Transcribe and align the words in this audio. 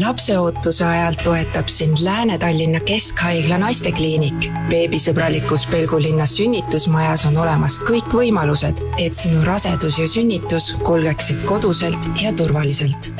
lapseootuse 0.00 0.84
ajal 0.84 1.14
toetab 1.24 1.66
sind 1.66 1.96
Lääne-Tallinna 2.04 2.80
Keskhaigla 2.80 3.58
naistekliinik. 3.58 4.48
beebisõbralikus 4.70 5.66
Pelgulinna 5.70 6.26
sünnitusmajas 6.26 7.26
on 7.26 7.36
olemas 7.36 7.80
kõik 7.84 8.14
võimalused, 8.14 8.82
et 8.98 9.14
sinu 9.14 9.44
rasedus 9.44 9.98
ja 9.98 10.08
sünnitus 10.08 10.72
kulgeksid 10.86 11.44
koduselt 11.44 12.08
ja 12.22 12.32
turvaliselt. 12.32 13.12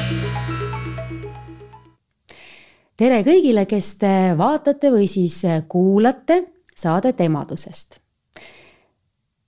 tere 2.96 3.22
kõigile, 3.24 3.66
kes 3.66 3.94
te 3.98 4.34
vaatate 4.38 4.90
või 4.90 5.08
siis 5.08 5.42
kuulate 5.68 6.42
saadet 6.76 7.20
emadusest 7.20 8.00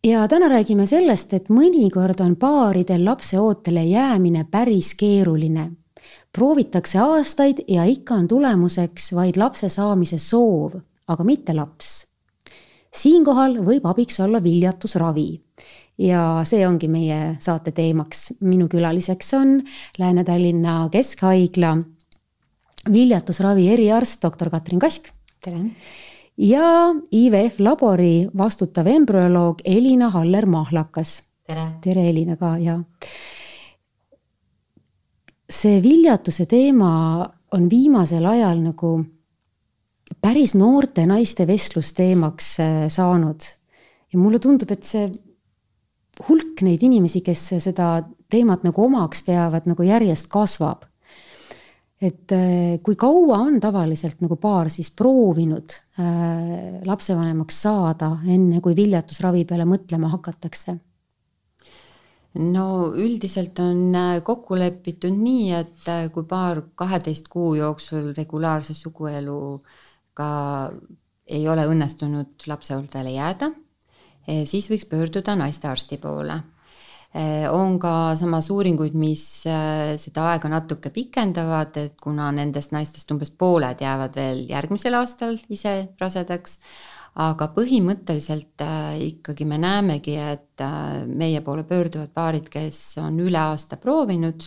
ja 0.05 0.29
täna 0.29 0.49
räägime 0.49 0.87
sellest, 0.87 1.33
et 1.35 1.49
mõnikord 1.49 2.21
on 2.21 2.37
paaridel 2.37 3.05
lapseootele 3.05 3.85
jäämine 3.85 4.47
päris 4.51 4.95
keeruline 4.95 5.71
proovitakse 6.33 6.99
aastaid 6.99 7.65
ja 7.69 7.85
ikka 7.85 8.15
on 8.15 8.29
tulemuseks 8.29 9.13
vaid 9.17 9.37
lapse 9.37 9.69
saamise 9.69 10.19
soov, 10.19 10.79
aga 11.09 11.25
mitte 11.25 11.55
laps. 11.55 12.07
siinkohal 12.93 13.57
võib 13.65 13.87
abiks 13.89 14.21
olla 14.21 14.43
viljatusravi 14.43 15.31
ja 15.99 16.43
see 16.49 16.67
ongi 16.67 16.89
meie 16.89 17.37
saate 17.41 17.73
teemaks. 17.73 18.33
minu 18.41 18.69
külaliseks 18.69 19.35
on 19.35 19.61
Lääne-Tallinna 19.99 20.89
Keskhaigla 20.93 21.77
viljatusravi 22.93 23.69
eriarst, 23.73 24.23
doktor 24.23 24.51
Katrin 24.51 24.81
Kask. 24.81 25.09
tere! 25.45 25.59
ja 26.37 26.95
IVF 27.13 27.61
labori 27.61 28.29
vastutav 28.39 28.87
embrüoloog 28.87 29.61
Elina 29.65 30.11
Haller-Mahlakas. 30.11 31.23
tere! 31.47 31.69
tere, 31.85 32.09
Elina 32.09 32.37
ka 32.37 32.57
ja 32.59 32.81
see 35.53 35.81
viljatuse 35.85 36.47
teema 36.51 36.93
on 37.53 37.67
viimasel 37.71 38.25
ajal 38.27 38.63
nagu 38.63 38.93
päris 40.23 40.55
noorte 40.59 41.05
naiste 41.09 41.47
vestlusteemaks 41.49 42.55
äh, 42.61 42.79
saanud. 42.93 43.45
ja 44.13 44.19
mulle 44.19 44.39
tundub, 44.39 44.71
et 44.71 44.85
see 44.85 45.07
hulk 46.29 46.61
neid 46.65 46.83
inimesi, 46.85 47.23
kes 47.25 47.47
seda 47.65 48.03
teemat 48.31 48.65
nagu 48.67 48.85
omaks 48.85 49.23
peavad, 49.25 49.69
nagu 49.69 49.85
järjest 49.87 50.29
kasvab. 50.33 50.85
et 52.03 52.33
äh, 52.33 52.79
kui 52.83 52.97
kaua 52.97 53.43
on 53.47 53.61
tavaliselt 53.61 54.21
nagu 54.25 54.37
paar 54.37 54.71
siis 54.71 54.91
proovinud 54.91 55.77
äh, 56.01 56.81
lapsevanemaks 56.85 57.61
saada, 57.69 58.17
enne 58.27 58.61
kui 58.61 58.77
viljatusravi 58.77 59.45
peale 59.45 59.69
mõtlema 59.69 60.11
hakatakse 60.17 60.79
no 62.35 62.67
üldiselt 62.97 63.59
on 63.61 63.95
äh, 63.95 64.23
kokku 64.25 64.57
lepitud 64.57 65.13
nii, 65.13 65.51
et 65.53 65.89
äh, 65.89 66.09
kui 66.13 66.25
paar 66.29 66.63
kaheteist 66.75 67.29
kuu 67.33 67.55
jooksul 67.59 68.13
regulaarse 68.17 68.75
sugueluga 68.75 70.31
ei 71.33 71.45
ole 71.49 71.67
õnnestunud 71.71 72.47
lapsehooldajale 72.51 73.13
jääda, 73.15 73.51
eh, 74.27 74.43
siis 74.49 74.69
võiks 74.71 74.89
pöörduda 74.91 75.37
naistearsti 75.39 75.99
poole. 76.03 76.41
Eh, 77.13 77.45
on 77.53 77.77
ka 77.79 78.15
samas 78.17 78.49
uuringuid, 78.51 78.95
mis 78.97 79.45
äh, 79.47 79.99
seda 80.01 80.31
aega 80.31 80.49
natuke 80.49 80.89
pikendavad, 80.91 81.77
et 81.77 81.99
kuna 82.01 82.31
nendest 82.33 82.73
naistest 82.73 83.11
umbes 83.13 83.31
pooled 83.37 83.85
jäävad 83.85 84.17
veel 84.17 84.47
järgmisel 84.49 84.97
aastal 84.97 85.37
ise 85.53 85.93
rasedaks 86.01 86.59
aga 87.21 87.49
põhimõtteliselt 87.53 88.63
äh, 88.65 88.97
ikkagi 89.11 89.45
me 89.49 89.59
näemegi, 89.61 90.15
et 90.17 90.63
äh, 90.65 91.03
meie 91.09 91.43
poole 91.45 91.65
pöörduvad 91.69 92.13
paarid, 92.15 92.49
kes 92.53 92.79
on 93.03 93.19
üle 93.21 93.41
aasta 93.41 93.77
proovinud 93.81 94.47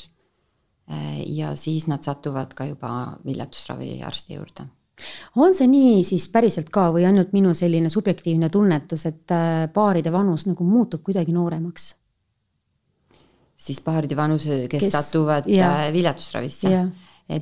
äh, 0.89 1.19
ja 1.37 1.53
siis 1.59 1.85
nad 1.91 2.05
satuvad 2.05 2.55
ka 2.57 2.65
juba 2.71 2.95
viljatusraviarsti 3.25 4.39
juurde 4.39 4.67
on 5.35 5.51
see 5.51 5.67
nii 5.67 6.03
siis 6.07 6.29
päriselt 6.31 6.69
ka 6.71 6.87
või 6.95 7.03
ainult 7.03 7.33
minu 7.35 7.51
selline 7.53 7.89
subjektiivne 7.91 8.47
tunnetus, 8.49 9.03
et 9.09 9.33
paaride 9.75 10.11
vanus 10.13 10.45
nagu 10.47 10.63
muutub 10.63 11.03
kuidagi 11.03 11.35
nooremaks? 11.35 11.89
siis 13.65 13.81
paaride 13.83 14.15
vanus, 14.15 14.47
kes 14.71 14.87
satuvad 14.93 15.51
ja. 15.51 15.91
viljatusravisse? 15.91 16.71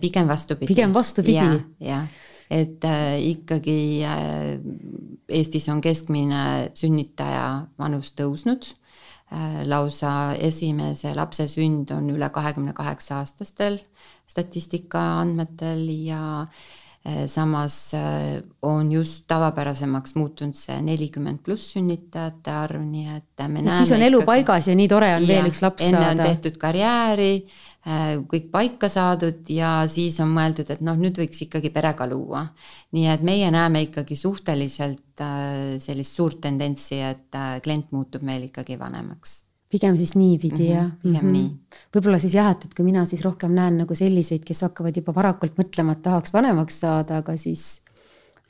pigem 0.02 0.28
vastupidi. 0.28 0.74
pigem 0.74 0.94
vastupidi 0.98 1.38
ja,. 1.38 1.62
jah 1.94 2.33
et 2.54 2.86
äh, 2.86 3.18
ikkagi 3.34 4.04
äh, 4.06 4.60
Eestis 5.34 5.70
on 5.72 5.82
keskmine 5.82 6.72
sünnitaja 6.78 7.68
vanus 7.80 8.14
tõusnud 8.18 8.68
äh,. 9.32 9.64
lausa 9.66 10.36
esimese 10.38 11.16
lapse 11.18 11.48
sünd 11.50 11.92
on 11.96 12.12
üle 12.14 12.30
kahekümne 12.30 12.76
kaheksa 12.78 13.22
aastastel 13.24 13.80
statistika 14.30 15.02
andmetel 15.22 15.88
ja 16.06 16.48
samas 17.28 17.78
äh, 17.98 18.40
on 18.62 18.92
just 18.92 19.26
tavapärasemaks 19.28 20.16
muutunud 20.16 20.56
see 20.56 20.78
nelikümmend 20.82 21.44
pluss 21.44 21.74
sünnitajate 21.76 22.54
arv, 22.56 22.82
nii 22.86 23.18
et 23.18 23.48
me 23.48 23.60
et 23.60 23.68
näeme. 23.68 23.76
siis 23.82 23.92
on 23.92 24.06
elu 24.08 24.22
ikkagi, 24.22 24.32
paigas 24.32 24.72
ja 24.72 24.76
nii 24.80 24.88
tore 24.88 25.12
on 25.18 25.28
ja, 25.28 25.36
veel 25.36 25.52
üks 25.52 25.64
laps 25.66 25.84
enne 25.84 26.00
saada. 26.00 26.12
enne 26.12 26.24
on 26.24 26.32
tehtud 26.32 26.60
karjääri 26.62 27.34
Äh, 27.84 28.14
kõik 28.32 28.46
paika 28.48 28.88
saadud 28.88 29.50
ja 29.52 29.82
siis 29.92 30.16
on 30.24 30.30
mõeldud, 30.32 30.70
et 30.72 30.80
noh, 30.88 30.96
nüüd 30.96 31.18
võiks 31.20 31.42
ikkagi 31.44 31.68
perega 31.74 32.08
luua. 32.08 32.46
nii 32.96 33.08
et 33.12 33.24
meie 33.26 33.50
näeme 33.52 33.82
ikkagi 33.90 34.16
suhteliselt 34.16 35.24
sellist 35.84 36.16
suurt 36.16 36.40
tendentsi, 36.42 37.02
et 37.02 37.36
klient 37.64 37.92
muutub 37.92 38.24
meil 38.24 38.48
ikkagi 38.48 38.80
vanemaks 38.80 39.43
pigem 39.74 39.98
siis 39.98 40.16
niipidi 40.16 40.54
mm 40.54 40.70
-hmm, 40.70 40.76
jah? 40.76 40.92
pigem 41.04 41.26
mm 41.26 41.30
-hmm. 41.30 41.32
nii. 41.34 41.80
võib-olla 41.96 42.20
siis 42.20 42.34
jah, 42.38 42.52
et, 42.52 42.66
et 42.66 42.74
kui 42.74 42.86
mina 42.86 43.06
siis 43.06 43.22
rohkem 43.26 43.54
näen 43.54 43.78
nagu 43.84 43.96
selliseid, 43.96 44.44
kes 44.46 44.62
hakkavad 44.62 44.98
juba 44.98 45.16
varakult 45.16 45.58
mõtlema, 45.58 45.98
et 45.98 46.02
tahaks 46.02 46.34
vanemaks 46.34 46.80
saada, 46.80 47.18
aga 47.18 47.38
siis 47.38 47.82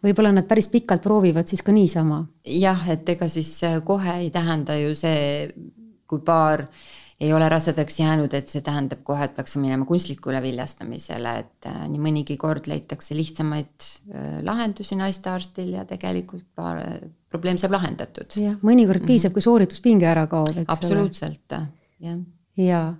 võib-olla 0.03 0.31
nad 0.31 0.47
päris 0.47 0.67
pikalt 0.67 1.01
proovivad 1.01 1.47
siis 1.47 1.61
ka 1.61 1.71
niisama. 1.71 2.25
jah, 2.45 2.89
et 2.89 3.09
ega 3.09 3.29
siis 3.29 3.61
kohe 3.83 4.19
ei 4.19 4.29
tähenda 4.29 4.75
ju 4.77 4.95
see, 4.95 5.53
kui 6.07 6.19
paar 6.19 6.61
äh, 6.61 7.02
ei 7.21 7.33
ole 7.33 7.49
rasedaks 7.49 7.99
jäänud, 7.99 8.33
et 8.33 8.49
see 8.49 8.61
tähendab 8.65 9.03
kohe, 9.07 9.23
et 9.27 9.35
peaks 9.35 9.55
minema 9.61 9.85
kunstlikule 9.85 10.41
viljastamisele, 10.43 11.31
et 11.43 11.65
äh, 11.69 11.87
nii 11.91 12.01
mõnigi 12.01 12.35
kord 12.41 12.67
leitakse 12.71 13.15
lihtsamaid 13.17 13.73
äh, 13.85 13.89
lahendusi 14.45 14.95
naistearstil 14.99 15.69
ja 15.77 15.83
tegelikult 15.89 16.45
paar, 16.55 16.77
probleem 17.29 17.57
saab 17.61 17.73
lahendatud. 17.77 18.29
jah, 18.35 18.55
mõnikord 18.61 18.99
mm 18.99 19.03
-hmm. 19.03 19.13
piisab, 19.13 19.31
kui 19.33 19.41
soorituspinge 19.45 20.05
ära 20.09 20.25
kaob, 20.27 20.57
eks 20.57 20.73
absoluutselt, 20.77 21.51
jah. 21.99 22.17
jaa 22.57 22.95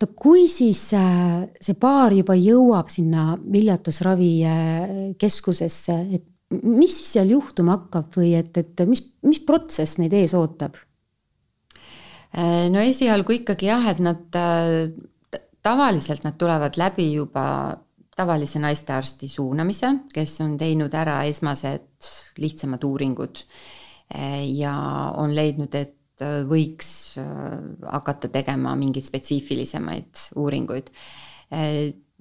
no 0.00 0.06
kui 0.16 0.48
siis 0.50 0.92
äh, 0.96 1.48
see 1.60 1.74
paar 1.80 2.12
juba 2.12 2.34
jõuab 2.38 2.88
sinna 2.92 3.38
viljatusravikeskusesse, 3.38 6.06
et 6.12 6.24
mis 6.62 6.96
siis 6.98 7.12
seal 7.16 7.30
juhtuma 7.34 7.72
hakkab 7.78 8.16
või 8.18 8.34
et, 8.38 8.56
et 8.60 8.82
mis, 8.88 9.02
mis 9.26 9.40
protsess 9.46 9.98
neid 9.98 10.12
ees 10.16 10.34
ootab? 10.36 10.72
Äh, 12.34 12.66
no 12.74 12.82
esialgu 12.82 13.36
ikkagi 13.36 13.68
jah, 13.68 13.84
et 13.92 14.00
nad 14.02 14.34
äh, 14.34 14.90
tavaliselt 15.62 16.24
nad 16.26 16.34
tulevad 16.38 16.74
läbi 16.80 17.12
juba 17.12 17.44
tavalise 18.14 18.58
naistearsti 18.62 19.28
suunamise, 19.30 19.92
kes 20.14 20.40
on 20.42 20.56
teinud 20.58 20.94
ära 20.98 21.20
esmased 21.30 22.08
lihtsamad 22.42 22.82
uuringud 22.86 23.38
äh, 23.38 24.42
ja 24.50 24.74
on 25.20 25.34
leidnud, 25.34 25.74
et 25.78 26.00
võiks 26.46 27.16
hakata 27.18 28.28
tegema 28.30 28.76
mingeid 28.78 29.02
spetsiifilisemaid 29.02 30.20
uuringuid. 30.38 30.92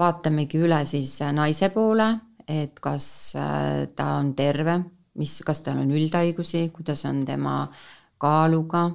vaatamegi 0.02 0.58
üle 0.66 0.80
siis 0.90 1.12
naise 1.30 1.70
poole, 1.70 2.08
et 2.50 2.80
kas 2.82 3.06
ta 3.38 4.08
on 4.18 4.32
terve, 4.34 4.80
mis, 5.22 5.36
kas 5.46 5.62
tal 5.62 5.84
on 5.84 5.94
üldhaigusi, 5.94 6.72
kuidas 6.74 7.06
on 7.06 7.22
tema 7.30 7.68
kaaluga 8.18 8.88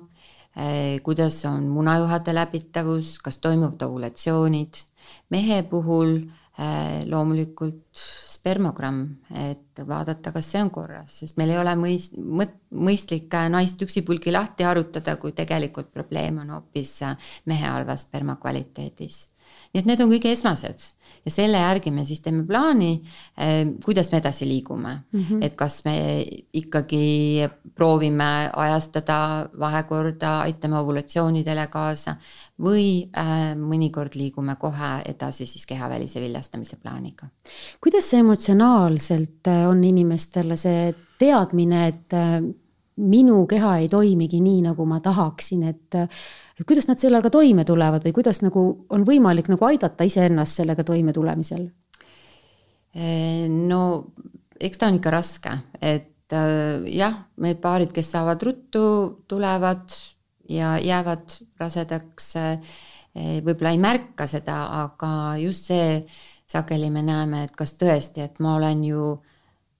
kuidas 1.06 1.44
on 1.46 1.68
munajuhade 1.70 2.34
läbitavus, 2.34 3.18
kas 3.22 3.38
toimuvad 3.38 3.82
ovulatsioonid. 3.82 4.74
mehe 5.30 5.62
puhul 5.62 6.16
eh, 6.18 7.06
loomulikult 7.06 8.02
spermogramm, 8.28 9.04
et 9.34 9.80
vaadata, 9.86 10.32
kas 10.32 10.50
see 10.52 10.60
on 10.62 10.70
korras, 10.70 11.20
sest 11.20 11.38
meil 11.40 11.54
ei 11.54 11.60
ole 11.62 11.74
mõist-, 11.78 12.18
mõistlik 12.70 13.32
naist 13.52 13.82
üksipulgi 13.82 14.32
lahti 14.34 14.66
arutada, 14.68 15.16
kui 15.16 15.32
tegelikult 15.32 15.92
probleem 15.94 16.42
on 16.42 16.50
hoopis 16.56 16.98
mehe 17.46 17.66
halvas 17.66 18.06
spermakvaliteedis. 18.08 19.28
nii 19.72 19.82
et 19.82 19.88
need 19.88 20.00
on 20.00 20.10
kõige 20.10 20.32
esmased 20.32 20.90
ja 21.24 21.30
selle 21.30 21.60
järgi 21.62 21.90
me 21.90 22.04
siis 22.04 22.20
teeme 22.24 22.44
plaani, 22.46 22.90
eh, 23.36 23.64
kuidas 23.84 24.12
me 24.12 24.18
edasi 24.18 24.48
liigume 24.48 24.94
mm. 25.12 25.20
-hmm. 25.20 25.44
et 25.44 25.54
kas 25.54 25.84
me 25.84 26.24
ikkagi 26.52 27.48
proovime 27.74 28.50
ajastada 28.52 29.48
vahekorda, 29.58 30.40
aitame 30.40 30.78
ovulatsioonidele 30.78 31.66
kaasa 31.66 32.16
või 32.62 33.10
äh, 33.16 33.54
mõnikord 33.56 34.14
liigume 34.14 34.56
kohe 34.56 35.02
edasi 35.06 35.46
siis 35.46 35.66
kehavälise 35.66 36.20
viljastamise 36.20 36.76
plaaniga. 36.76 37.26
kuidas 37.80 38.10
see 38.10 38.20
emotsionaalselt 38.20 39.46
äh, 39.46 39.68
on 39.68 39.84
inimestele 39.84 40.56
see 40.56 40.94
teadmine, 41.18 41.86
et 41.86 42.14
minu 42.98 43.44
keha 43.46 43.76
ei 43.82 43.88
toimigi 43.88 44.40
nii, 44.42 44.62
nagu 44.70 44.86
ma 44.88 45.00
tahaksin, 45.04 45.62
et 45.70 45.98
et 46.58 46.66
kuidas 46.66 46.88
nad 46.88 46.98
sellega 46.98 47.30
toime 47.30 47.64
tulevad 47.64 48.02
või 48.02 48.14
kuidas 48.16 48.42
nagu 48.42 48.64
on 48.90 49.04
võimalik 49.06 49.50
nagu 49.50 49.64
aidata 49.68 50.06
iseennast 50.08 50.58
sellega 50.58 50.84
toimetulemisel? 50.84 51.68
no 53.68 53.80
eks 54.60 54.80
ta 54.80 54.88
on 54.90 54.98
ikka 54.98 55.12
raske, 55.14 55.54
et 55.80 56.34
äh, 56.34 56.86
jah, 56.90 57.24
need 57.42 57.60
paarid, 57.62 57.92
kes 57.94 58.12
saavad 58.14 58.42
ruttu, 58.42 58.84
tulevad 59.30 59.94
ja 60.50 60.76
jäävad 60.82 61.36
rasedaks, 61.60 62.32
äh, 62.40 62.78
võib-olla 63.44 63.74
ei 63.74 63.80
märka 63.82 64.26
seda, 64.30 64.60
aga 64.84 65.10
just 65.42 65.70
see 65.70 66.02
sageli 66.48 66.90
me 66.90 67.02
näeme, 67.04 67.44
et 67.46 67.56
kas 67.56 67.74
tõesti, 67.80 68.24
et 68.24 68.38
ma 68.44 68.56
olen 68.56 68.84
ju 68.86 69.08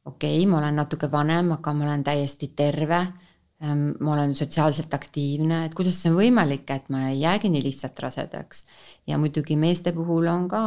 okei 0.09 0.37
okay,, 0.37 0.51
ma 0.51 0.59
olen 0.59 0.79
natuke 0.79 1.11
vanem, 1.13 1.53
aga 1.59 1.73
ma 1.75 1.89
olen 1.89 2.05
täiesti 2.07 2.53
terve. 2.57 3.01
Ähm, 3.59 3.89
ma 4.01 4.13
olen 4.15 4.37
sotsiaalselt 4.39 4.93
aktiivne, 4.95 5.65
et 5.67 5.73
kuidas 5.75 5.97
see 5.99 6.13
on 6.13 6.21
võimalik, 6.21 6.69
et 6.71 6.93
ma 6.95 7.09
ei 7.09 7.25
jäägi 7.25 7.49
nii 7.51 7.65
lihtsalt 7.65 7.99
rasedaks. 8.05 8.67
ja 9.07 9.19
muidugi 9.19 9.57
meeste 9.59 9.93
puhul 9.93 10.29
on 10.31 10.45
ka 10.49 10.61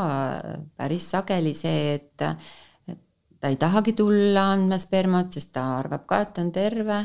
päris 0.76 1.06
sageli 1.14 1.54
see, 1.56 1.94
et 1.94 2.18
ta 2.18 3.48
ei 3.48 3.56
tahagi 3.56 3.94
tulla 3.96 4.50
andma 4.58 4.78
spermat, 4.82 5.32
sest 5.32 5.54
ta 5.56 5.64
arvab 5.78 6.04
ka, 6.06 6.20
et 6.26 6.44
on 6.44 6.52
terve. 6.52 7.00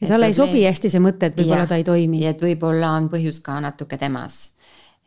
ja 0.00 0.12
talle 0.12 0.28
ei 0.28 0.36
sobi 0.36 0.66
hästi 0.66 0.92
see 0.92 1.00
mõte, 1.00 1.32
et 1.32 1.40
võib-olla 1.40 1.64
ta 1.66 1.80
ei 1.80 1.88
toimi. 1.88 2.20
et 2.26 2.44
võib-olla 2.44 2.92
on 3.00 3.08
põhjus 3.08 3.40
ka 3.40 3.56
natuke 3.64 3.96
temas. 3.96 4.58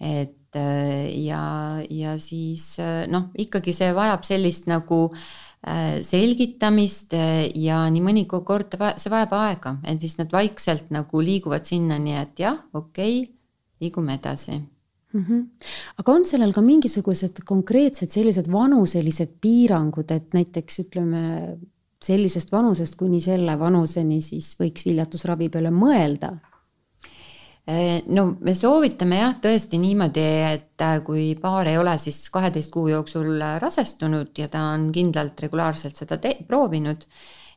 et 0.01 0.57
ja, 0.57 1.45
ja 1.89 2.17
siis 2.17 2.77
noh, 3.09 3.29
ikkagi 3.37 3.73
see 3.73 3.93
vajab 3.93 4.25
sellist 4.25 4.65
nagu 4.69 5.03
äh, 5.11 5.21
Äh, 5.21 5.52
selgitamist 6.03 7.15
äh, 7.17 7.47
ja 7.55 7.83
nii 7.91 8.03
mõnigi 8.03 8.41
kord 8.45 8.75
see 8.99 9.11
vajab 9.13 9.35
aega, 9.39 9.77
et 9.87 10.01
siis 10.03 10.17
nad 10.19 10.31
vaikselt 10.33 10.91
nagu 10.93 11.23
liiguvad 11.23 11.67
sinnani, 11.67 12.17
et 12.19 12.43
jah, 12.43 12.59
okei 12.73 13.21
okay,, 13.23 13.33
liigume 13.83 14.17
edasi 14.19 14.57
mm. 14.57 15.21
-hmm. 15.21 15.43
aga 16.03 16.11
on 16.11 16.25
sellel 16.25 16.53
ka 16.53 16.61
mingisugused 16.61 17.43
konkreetsed 17.45 18.11
sellised 18.11 18.51
vanuselised 18.51 19.37
piirangud, 19.41 20.11
et 20.11 20.33
näiteks 20.33 20.79
ütleme 20.85 21.57
sellisest 22.03 22.51
vanusest 22.51 22.95
kuni 22.95 23.21
selle 23.21 23.59
vanuseni 23.59 24.21
siis 24.21 24.55
võiks 24.59 24.85
viljatusravi 24.85 25.49
peale 25.49 25.71
mõelda 25.71 26.33
Äh, 26.35 26.52
no 28.11 28.25
me 28.43 28.53
soovitame 28.59 29.21
jah, 29.21 29.37
tõesti 29.43 29.79
niimoodi, 29.79 30.23
et 30.49 30.83
äh, 30.83 30.97
kui 31.05 31.29
paar 31.39 31.69
ei 31.71 31.77
ole 31.79 31.93
siis 32.01 32.25
kaheteist 32.33 32.73
kuu 32.73 32.89
jooksul 32.91 33.37
äh, 33.39 33.55
rasestunud 33.63 34.35
ja 34.37 34.49
ta 34.51 34.65
on 34.73 34.89
kindlalt 34.91 35.39
regulaarselt 35.45 35.95
seda 35.95 36.19
proovinud 36.47 37.05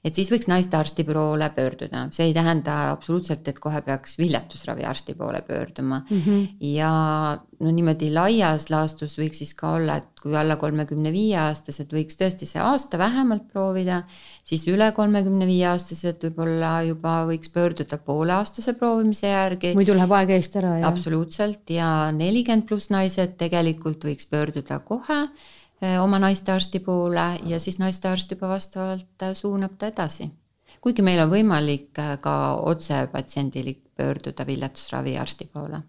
et 0.05 0.15
siis 0.15 0.31
võiks 0.33 0.49
naistearsti 0.51 1.05
poole 1.09 1.49
pöörduda, 1.55 2.07
see 2.15 2.29
ei 2.31 2.35
tähenda 2.37 2.77
absoluutselt, 2.93 3.47
et 3.49 3.59
kohe 3.63 3.81
peaks 3.87 4.19
viljatusraviarsti 4.21 5.15
poole 5.19 5.43
pöörduma 5.47 6.03
mm. 6.11 6.21
-hmm. 6.27 6.47
ja 6.61 6.93
no 7.61 7.73
niimoodi 7.73 8.11
laias 8.13 8.69
laastus 8.71 9.17
võiks 9.19 9.41
siis 9.43 9.55
ka 9.57 9.73
olla, 9.79 9.97
et 10.03 10.21
kui 10.23 10.37
alla 10.37 10.57
kolmekümne 10.61 11.13
viie 11.15 11.37
aastased 11.41 11.93
võiks 11.95 12.19
tõesti 12.21 12.49
see 12.49 12.61
aasta 12.63 12.99
vähemalt 12.99 13.49
proovida, 13.53 14.03
siis 14.45 14.67
üle 14.69 14.91
kolmekümne 14.97 15.47
viie 15.49 15.67
aastased 15.71 16.23
võib-olla 16.27 16.81
juba 16.87 17.19
võiks 17.31 17.53
pöörduda 17.53 17.99
pooleaastase 17.99 18.75
proovimise 18.79 19.29
järgi. 19.33 19.75
muidu 19.75 19.95
läheb 19.95 20.13
aeg 20.13 20.35
eest 20.39 20.57
ära, 20.57 20.79
jah? 20.81 20.89
absoluutselt 20.89 21.71
ja 21.71 22.11
nelikümmend 22.13 22.67
pluss 22.69 22.91
naised 22.91 23.37
tegelikult 23.39 24.05
võiks 24.05 24.29
pöörduda 24.31 24.79
kohe 24.79 25.27
oma 26.01 26.19
naistearsti 26.19 26.81
poole 26.81 27.27
ja 27.45 27.61
siis 27.61 27.79
naistearst 27.79 28.31
juba 28.31 28.49
vastavalt 28.49 29.23
äh, 29.23 29.35
suunab 29.35 29.77
ta 29.79 29.87
edasi. 29.87 30.31
kuigi 30.81 31.03
meil 31.03 31.21
on 31.21 31.31
võimalik 31.31 31.99
äh, 31.99 32.17
ka 32.21 32.55
otse 32.57 33.07
patsiendil 33.13 33.75
pöörduda 33.97 34.47
viljatusraviarsti 34.47 35.51
poole 35.53 35.83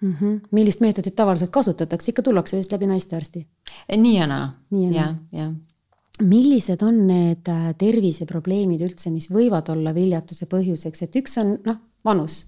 mm. 0.00 0.14
-hmm. 0.20 0.40
millist 0.50 0.80
meetodit 0.80 1.16
tavaliselt 1.16 1.50
kasutatakse, 1.50 2.10
ikka 2.10 2.22
tullakse 2.22 2.56
vist 2.56 2.72
läbi 2.72 2.86
naistearsti? 2.86 3.46
Eh, 3.88 3.98
nii 3.98 4.16
ja 4.16 4.26
naa, 4.26 4.52
jah, 4.70 5.14
jah 5.32 5.52
millised 6.20 6.82
on 6.82 7.06
need 7.06 7.48
terviseprobleemid 7.78 8.82
üldse, 8.84 9.10
mis 9.10 9.30
võivad 9.32 9.68
olla 9.72 9.94
viljatuse 9.94 10.46
põhjuseks, 10.46 11.02
et 11.02 11.16
üks 11.16 11.38
on 11.40 11.56
noh, 11.66 11.78
vanus, 12.04 12.46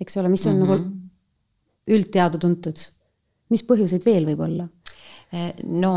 eks 0.00 0.16
ole, 0.16 0.28
mis 0.28 0.46
on 0.46 0.56
mm 0.56 0.62
-hmm. 0.62 0.68
nagu 0.68 1.96
üldteada-tuntud. 1.96 2.78
mis 3.50 3.62
põhjuseid 3.62 4.04
veel 4.04 4.26
võib 4.26 4.40
olla? 4.40 4.68
No 5.64 5.92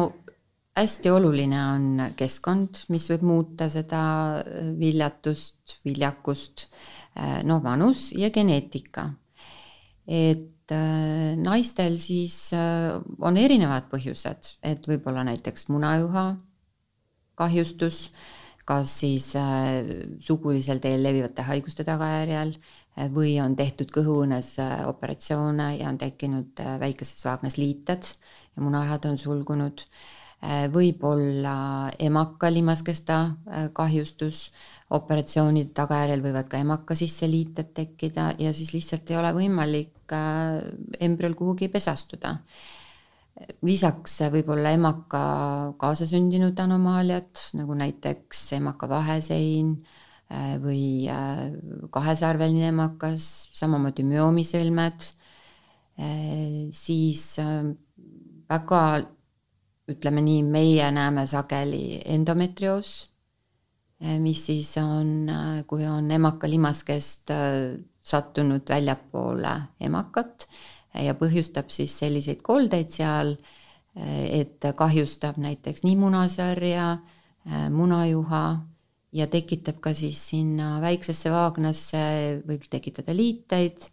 hästi 0.75 1.11
oluline 1.11 1.59
on 1.59 1.85
keskkond, 2.19 2.85
mis 2.91 3.07
võib 3.11 3.23
muuta 3.27 3.69
seda 3.71 4.01
eh, 4.41 4.71
viljatust, 4.79 5.77
viljakust, 5.87 6.67
eh, 7.15 7.39
no 7.47 7.61
vanus 7.63 8.09
ja 8.15 8.31
geneetika. 8.31 9.11
et 10.05 10.51
naistel 11.41 11.95
siis 12.01 12.51
on 12.53 13.37
erinevad 13.37 13.87
põhjused, 13.89 14.51
et 14.65 14.85
võib-olla 14.85 15.23
näiteks 15.25 15.67
munajuha 15.69 16.23
kahjustus, 17.37 18.11
kas 18.65 18.93
siis 19.01 19.31
sugulisel 20.25 20.81
teel 20.81 21.01
levivate 21.05 21.45
haiguste 21.45 21.85
tagajärjel 21.85 22.53
või 23.11 23.33
on 23.43 23.55
tehtud 23.59 23.89
kõhuõõnes 23.91 24.53
operatsioone 24.87 25.75
ja 25.77 25.89
on 25.89 25.97
tekkinud 25.99 26.61
väikeses 26.79 27.25
vaagnas 27.25 27.57
liited 27.59 28.07
ja 28.55 28.63
munahad 28.63 29.05
on 29.09 29.17
sulgunud. 29.19 29.83
Äh, 30.43 30.67
võib-olla 30.69 31.91
emakalimaskesta 31.99 33.17
äh, 33.25 33.67
kahjustus, 33.73 34.49
operatsioonide 34.93 35.71
tagajärjel 35.73 36.21
võivad 36.21 36.49
ka 36.51 36.59
emaka 36.61 36.95
sisse 36.97 37.25
liited 37.25 37.71
tekkida 37.73 38.33
ja 38.37 38.51
siis 38.53 38.75
lihtsalt 38.75 39.09
ei 39.09 39.17
ole 39.17 39.31
võimalik 39.33 40.13
äh, 40.13 40.59
embrüol 40.99 41.37
kuhugi 41.39 41.69
pesastuda. 41.71 42.37
lisaks 43.67 44.21
võib 44.31 44.49
olla 44.53 44.71
emaka 44.71 45.21
kaasasündinud 45.77 46.59
anomaaliad, 46.59 47.41
nagu 47.53 47.73
näiteks 47.73 48.53
emaka 48.55 48.87
vahesein 48.89 49.73
või 50.61 51.05
kahesarveline 51.93 52.71
emakas, 52.71 53.25
samamoodi 53.53 54.03
müomisõlmed, 54.07 55.03
siis 56.73 57.25
väga 58.49 58.81
ütleme 59.91 60.21
nii, 60.25 60.43
meie 60.49 60.87
näeme 60.91 61.25
sageli 61.29 61.99
endometrioos, 62.15 62.93
mis 64.21 64.45
siis 64.49 64.71
on, 64.81 65.29
kui 65.67 65.85
on 65.87 66.09
emaka 66.11 66.49
limaskest 66.49 67.31
eh, 67.33 67.75
sattunud 68.05 68.65
väljapoole 68.69 69.53
emakat 69.81 70.47
ja 71.05 71.15
põhjustab 71.17 71.71
siis 71.73 71.95
selliseid 71.99 72.41
koldeid 72.45 72.91
seal, 72.93 73.33
et 73.95 74.63
kahjustab 74.75 75.39
näiteks 75.41 75.83
nii 75.83 75.95
munasarja, 75.97 76.85
munajuha 77.71 78.43
ja 79.15 79.27
tekitab 79.31 79.79
ka 79.83 79.93
siis 79.95 80.19
sinna 80.31 80.75
väiksesse 80.83 81.31
vaagnasse, 81.31 82.01
võib 82.47 82.65
tekitada 82.71 83.15
liiteid 83.15 83.87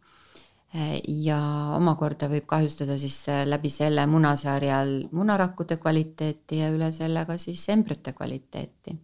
ja 0.72 1.38
omakorda 1.76 2.30
võib 2.32 2.46
kahjustada 2.48 2.96
siis 2.98 3.18
äh, 3.28 3.42
läbi 3.44 3.70
selle 3.70 4.06
munasarjal 4.08 4.94
munarakkude 5.12 5.76
kvaliteeti 5.76 6.62
ja 6.62 6.70
üle 6.72 6.88
selle 6.96 7.26
ka 7.28 7.36
siis 7.38 7.66
embrüote 7.74 8.14
kvaliteeti. 8.16 8.96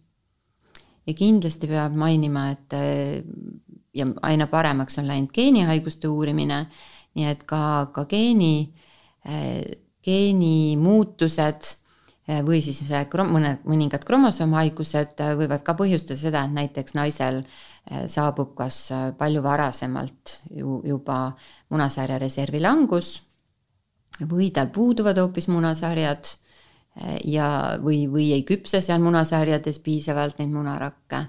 ja 1.07 1.13
kindlasti 1.13 1.67
peab 1.67 1.93
mainima, 1.95 2.49
et 2.51 2.73
äh, 2.73 3.21
ja 3.93 4.07
aina 4.21 4.47
paremaks 4.47 4.97
on 4.97 5.07
läinud 5.07 5.31
geenihaiguste 5.33 6.07
uurimine, 6.07 6.65
nii 7.15 7.25
et 7.25 7.43
ka, 7.49 7.89
ka 7.93 8.05
geeni, 8.05 8.73
geenimuutused 10.05 11.69
või 12.45 12.59
siis 12.61 12.83
mõned, 12.85 13.63
mõningad 13.65 14.03
kromosoomhaigused 14.05 15.21
võivad 15.39 15.63
ka 15.65 15.73
põhjustada 15.73 16.19
seda, 16.19 16.43
et 16.45 16.53
näiteks 16.53 16.93
naisel 16.93 17.41
saabub 18.07 18.53
kas 18.57 18.91
palju 19.17 19.41
varasemalt 19.41 20.35
ju 20.53 20.81
juba 20.85 21.31
munasarja 21.73 22.19
reservi 22.21 22.61
langus 22.61 23.15
või 24.27 24.51
tal 24.51 24.69
puuduvad 24.73 25.17
hoopis 25.17 25.47
munasarjad 25.49 26.27
ja, 27.25 27.49
või, 27.81 28.05
või 28.11 28.31
ei 28.35 28.43
küpse 28.47 28.81
seal 28.83 29.01
munasarjades 29.03 29.79
piisavalt 29.83 30.39
neid 30.39 30.51
munarakke. 30.53 31.25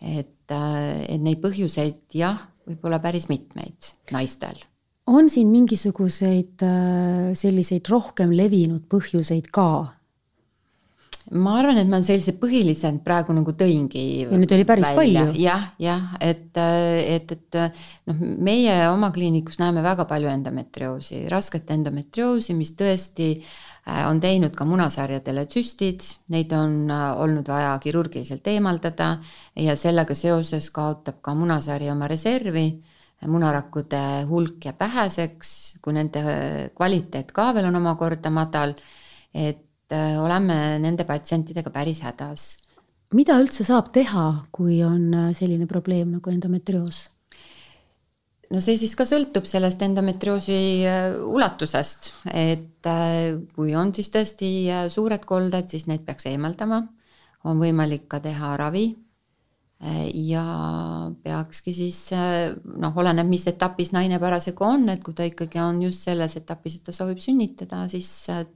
et, 0.00 0.50
et 0.50 1.20
neid 1.20 1.40
põhjuseid 1.42 2.14
jah, 2.14 2.40
võib 2.66 2.84
olla 2.84 2.98
päris 3.00 3.28
mitmeid 3.28 3.92
naistel. 4.12 4.58
on 5.06 5.30
siin 5.30 5.48
mingisuguseid 5.48 6.64
selliseid 7.34 7.88
rohkem 7.88 8.32
levinud 8.32 8.88
põhjuseid 8.90 9.50
ka, 9.50 9.95
ma 11.34 11.56
arvan, 11.58 11.78
et 11.80 11.88
ma 11.90 11.98
sellised 12.06 12.38
põhilised 12.38 13.00
praegu 13.04 13.34
nagu 13.34 13.54
tõingi. 13.58 14.04
ja 14.22 14.38
neid 14.38 14.52
oli 14.54 14.66
päris 14.68 14.88
välja. 14.94 15.24
palju. 15.26 15.42
jah, 15.42 15.64
jah, 15.82 16.04
et, 16.22 16.52
et, 16.56 17.32
et 17.32 17.58
noh, 18.06 18.20
meie 18.46 18.76
oma 18.92 19.10
kliinikus 19.14 19.58
näeme 19.58 19.82
väga 19.82 20.06
palju 20.06 20.30
endometrioosi, 20.30 21.24
rasket 21.32 21.72
endometrioosi, 21.74 22.54
mis 22.54 22.76
tõesti 22.78 23.30
äh, 23.40 24.04
on 24.06 24.22
teinud 24.22 24.54
ka 24.54 24.68
munasarjadele 24.68 25.48
tsüstid, 25.50 26.06
neid 26.30 26.54
on 26.54 26.84
äh, 26.94 27.08
olnud 27.26 27.50
vaja 27.50 27.74
kirurgiliselt 27.82 28.46
eemaldada 28.54 29.16
ja 29.58 29.74
sellega 29.76 30.14
seoses 30.14 30.70
kaotab 30.70 31.18
ka 31.26 31.34
munasari 31.34 31.90
oma 31.90 32.06
reservi 32.12 32.68
munarakkude 33.26 34.00
hulk 34.28 34.66
jääb 34.68 34.78
väheseks, 34.80 35.50
kui 35.82 35.94
nende 35.96 36.22
kvaliteet 36.76 37.32
ka 37.34 37.50
veel 37.56 37.66
on 37.70 37.80
omakorda 37.80 38.30
madal, 38.30 38.76
et 39.34 39.58
äh, 39.58 39.65
oleme 39.94 40.78
nende 40.82 41.04
patsientidega 41.06 41.70
päris 41.70 42.00
hädas. 42.02 42.56
mida 43.14 43.36
üldse 43.38 43.64
saab 43.64 43.92
teha, 43.94 44.46
kui 44.52 44.82
on 44.82 45.14
äh, 45.14 45.28
selline 45.34 45.66
probleem 45.66 46.16
nagu 46.16 46.30
endometrioos? 46.30 47.10
no 48.50 48.60
see 48.60 48.76
siis 48.78 48.94
ka 48.98 49.06
sõltub 49.06 49.46
sellest 49.46 49.82
endometrioosi 49.82 50.58
äh, 50.86 51.14
ulatusest, 51.22 52.12
et 52.32 52.90
kui 53.54 53.74
on 53.74 53.94
siis 53.94 54.10
tõesti 54.14 54.50
suured 54.90 55.24
kolded, 55.26 55.68
siis 55.70 55.86
neid 55.86 56.04
peaks 56.06 56.26
eemaldama. 56.26 56.82
on 57.44 57.58
võimalik 57.62 58.08
ka 58.08 58.20
teha 58.20 58.56
ravi 58.56 58.88
ja 59.80 60.42
peakski 61.22 61.72
siis 61.76 61.98
noh, 62.14 62.94
oleneb, 62.96 63.28
mis 63.28 63.44
etapis 63.50 63.92
naine 63.92 64.16
parasjagu 64.20 64.64
on, 64.64 64.88
et 64.88 65.02
kui 65.04 65.14
ta 65.14 65.26
ikkagi 65.28 65.60
on 65.60 65.82
just 65.84 66.06
selles 66.06 66.36
etapis, 66.40 66.78
et 66.78 66.86
ta 66.86 66.94
soovib 66.96 67.20
sünnitada, 67.20 67.82
siis 67.92 68.08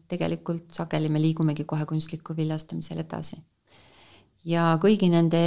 tegelikult 0.08 0.72
sageli 0.72 1.10
me 1.12 1.20
liigumegi 1.20 1.66
kohe 1.68 1.84
kunstliku 1.88 2.36
viljastamisel 2.36 3.04
edasi. 3.04 3.36
ja 4.48 4.78
kõigi 4.80 5.10
nende 5.12 5.40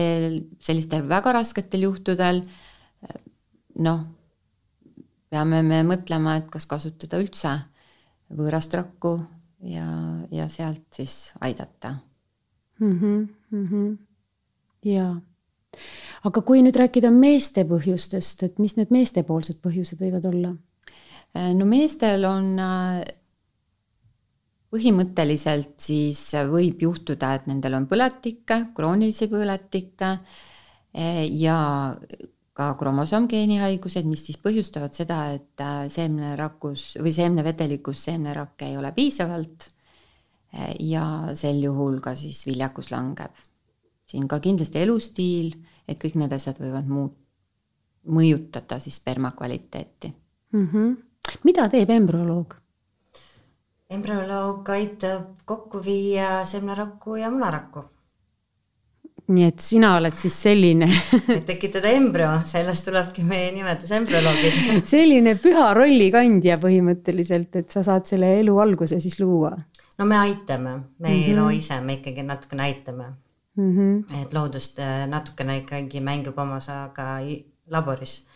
sellistel 0.61 1.07
väga 1.09 1.33
rasketel 1.39 1.87
juhtudel 1.87 2.43
noh, 3.81 4.05
peame 5.33 5.63
me 5.65 5.81
mõtlema, 5.83 6.37
et 6.37 6.49
kas 6.53 6.69
kasutada 6.69 7.17
üldse 7.17 7.57
võõrast 8.29 8.73
rakku 8.77 9.17
ja, 9.65 9.87
ja 10.29 10.45
sealt 10.49 10.85
siis 10.93 11.33
aidata 11.41 11.95
mm. 12.79 12.99
-hmm, 12.99 13.27
mm 13.49 13.67
-hmm. 13.67 13.97
jaa 14.85 15.13
aga 16.27 16.43
kui 16.45 16.61
nüüd 16.63 16.77
rääkida 16.79 17.11
meeste 17.11 17.65
põhjustest, 17.67 18.45
et 18.47 18.61
mis 18.63 18.77
need 18.79 18.93
meestepoolsed 18.93 19.59
põhjused 19.63 19.99
võivad 20.01 20.29
olla? 20.29 20.53
no 21.33 21.65
meestel 21.65 22.27
on 22.29 22.49
äh, 22.61 23.01
põhimõtteliselt 24.73 25.75
siis 25.81 26.21
võib 26.49 26.83
juhtuda, 26.85 27.33
et 27.37 27.49
nendel 27.49 27.79
on 27.79 27.87
põletikke, 27.89 28.59
kroonilisi 28.77 29.29
põletikke 29.31 30.11
äh, 30.13 31.23
ja 31.33 31.57
ka 32.53 32.67
kromosoomgeeni 32.77 33.57
haigused, 33.63 34.05
mis 34.05 34.27
siis 34.27 34.37
põhjustavad 34.41 34.93
seda, 34.93 35.23
et 35.33 35.63
äh, 35.65 35.87
seemnerakus 35.93 36.99
või 37.01 37.15
seemnevedelikus 37.15 38.05
seemnerakke 38.11 38.69
ei 38.69 38.77
ole 38.77 38.93
piisavalt. 38.95 39.71
ja 40.85 41.33
sel 41.33 41.63
juhul 41.63 41.95
ka 41.97 42.11
siis 42.13 42.43
viljakus 42.45 42.91
langeb 42.91 43.33
siin 44.13 44.29
ka 44.29 44.37
kindlasti 44.43 44.83
elustiil, 44.85 45.55
et 45.89 45.97
kõik 45.97 46.19
need 46.21 46.33
asjad 46.35 46.59
võivad 46.61 46.89
muud, 46.89 47.15
mõjutada 48.13 48.77
siis 48.83 48.99
sperma 49.01 49.31
kvaliteeti 49.33 50.11
mm. 50.53 50.67
-hmm. 50.67 51.39
mida 51.47 51.69
teeb 51.71 51.89
embrüoloog? 51.89 52.53
embrüoloog 53.93 54.69
aitab 54.75 55.25
kokku 55.45 55.81
viia 55.85 56.43
seemnerakku 56.45 57.15
ja 57.15 57.31
munarakku. 57.31 57.85
nii 59.33 59.47
et 59.47 59.65
sina 59.65 59.95
oled 59.97 60.13
siis 60.19 60.37
selline 60.45 60.89
et 61.37 61.45
tekitada 61.49 61.89
embrüo, 61.97 62.35
sellest 62.45 62.85
tulebki 62.85 63.25
meie 63.25 63.49
nimetus, 63.55 63.91
embrüoloogid 63.97 64.85
selline 64.95 65.35
püha 65.41 65.73
rollikandja 65.73 66.59
põhimõtteliselt, 66.61 67.55
et 67.63 67.69
sa 67.69 67.83
saad 67.83 68.05
selle 68.05 68.29
elu 68.43 68.59
alguse 68.67 68.99
siis 68.99 69.19
luua. 69.19 69.55
no 69.97 70.05
me 70.05 70.21
aitame, 70.21 70.79
me 70.99 71.11
ei 71.11 71.19
mm 71.19 71.27
-hmm. 71.27 71.41
loo 71.41 71.49
ise, 71.49 71.81
me 71.81 72.01
ikkagi 72.01 72.29
natukene 72.29 72.69
aitame 72.69 73.13
mm. 73.55 73.71
-hmm. 73.77 74.21
et 74.21 74.33
loodust 74.33 74.79
äh, 74.79 75.07
natukene 75.07 75.57
ikkagi 75.57 76.01
mängib 76.01 76.37
oma 76.37 76.55
osa 76.55 76.89
ka 76.93 77.19
laboris. 77.67 78.27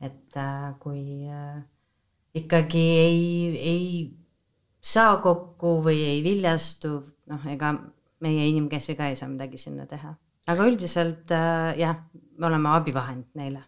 et 0.00 0.36
äh, 0.36 0.74
kui 0.78 1.26
äh, 1.26 1.62
ikkagi 2.34 2.84
ei, 2.98 3.58
ei 3.58 4.16
saa 4.80 5.16
kokku 5.16 5.80
või 5.84 6.02
ei 6.04 6.22
viljastu, 6.22 7.02
noh, 7.26 7.46
ega 7.46 7.74
meie 8.20 8.46
inimkesi 8.48 8.94
ka 8.94 9.08
ei 9.08 9.16
saa 9.16 9.28
midagi 9.28 9.58
sinna 9.58 9.86
teha. 9.86 10.14
aga 10.46 10.66
üldiselt 10.66 11.30
jah, 11.76 11.96
me 12.38 12.46
oleme 12.46 12.68
abivahend 12.68 13.26
neile 13.34 13.64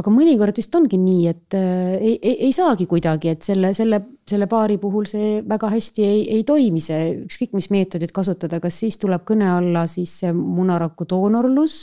aga 0.00 0.12
mõnikord 0.14 0.56
vist 0.56 0.74
ongi 0.78 0.98
nii, 1.00 1.26
et 1.30 1.56
äh, 1.58 1.96
ei, 1.98 2.14
ei, 2.16 2.36
ei 2.48 2.52
saagi 2.56 2.86
kuidagi, 2.90 3.32
et 3.34 3.46
selle, 3.46 3.72
selle, 3.76 4.00
selle 4.28 4.48
paari 4.50 4.78
puhul 4.82 5.06
see 5.10 5.34
väga 5.48 5.70
hästi 5.72 6.06
ei, 6.06 6.24
ei 6.38 6.46
toimi, 6.48 6.82
see 6.84 7.12
ükskõik 7.26 7.56
mis 7.58 7.70
meetodit 7.74 8.14
kasutada, 8.14 8.60
kas 8.62 8.80
siis 8.84 8.98
tuleb 9.02 9.26
kõne 9.28 9.50
alla 9.52 9.86
siis 9.90 10.14
see 10.22 10.32
munaraku 10.36 11.06
doonorlus 11.08 11.76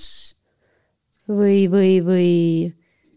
või, 1.29 1.65
või, 1.71 1.99
või? 2.05 2.29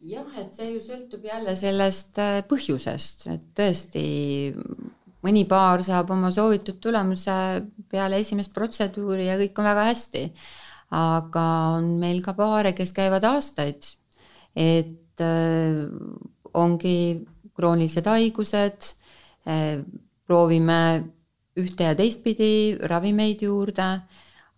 jah, 0.03 0.27
et 0.41 0.51
see 0.57 0.75
ju 0.75 0.83
sõltub 0.85 1.25
jälle 1.25 1.55
sellest 1.59 2.19
äh, 2.21 2.41
põhjusest, 2.49 3.29
et 3.33 3.47
tõesti 3.57 4.05
mõni 5.23 5.45
paar 5.49 5.85
saab 5.87 6.11
oma 6.15 6.33
soovitud 6.35 6.81
tulemuse 6.83 7.35
peale 7.91 8.19
esimest 8.23 8.53
protseduuri 8.55 9.29
ja 9.29 9.39
kõik 9.41 9.59
on 9.63 9.71
väga 9.71 9.89
hästi. 9.93 10.27
aga 10.93 11.43
on 11.79 11.87
meil 12.03 12.19
ka 12.21 12.35
paare, 12.37 12.75
kes 12.77 12.91
käivad 12.93 13.25
aastaid 13.25 13.87
et 14.57 15.21
äh, 15.21 15.85
ongi 16.55 16.97
kroonilised 17.57 18.09
haigused, 18.09 18.89
äh, 19.49 19.81
proovime 20.27 20.81
ühte 21.61 21.91
ja 21.91 21.97
teistpidi 21.97 22.79
ravimeid 22.89 23.43
juurde, 23.45 23.89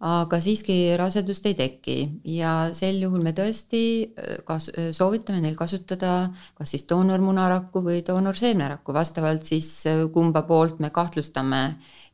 aga 0.04 0.38
siiski 0.42 0.94
rasedust 1.00 1.46
ei 1.48 1.54
teki. 1.56 1.96
Ja 2.36 2.68
sel 2.76 2.98
juhul 3.02 3.22
me 3.24 3.32
tõesti 3.36 3.82
äh, 4.04 4.38
kas-, 4.46 4.70
soovitame 4.96 5.42
neil 5.44 5.56
kasutada 5.58 6.30
kas 6.58 6.74
siis 6.74 6.86
doonormunarakku 6.90 7.82
või 7.86 8.02
doonorseemnerakku, 8.06 8.94
vastavalt 8.94 9.46
siis 9.48 9.70
kumba 10.14 10.44
poolt 10.48 10.82
me 10.82 10.90
kahtlustame, 10.94 11.66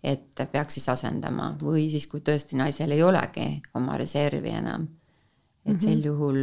et 0.04 0.40
peaks 0.52 0.78
siis 0.78 0.88
asendama 0.92 1.54
või 1.60 1.90
siis, 1.92 2.06
kui 2.08 2.22
tõesti 2.24 2.56
naisel 2.56 2.96
ei 2.96 3.02
olegi 3.04 3.50
oma 3.76 3.98
reservi 4.00 4.56
enam. 4.56 4.88
et 5.68 5.80
sel 5.80 6.00
juhul 6.04 6.38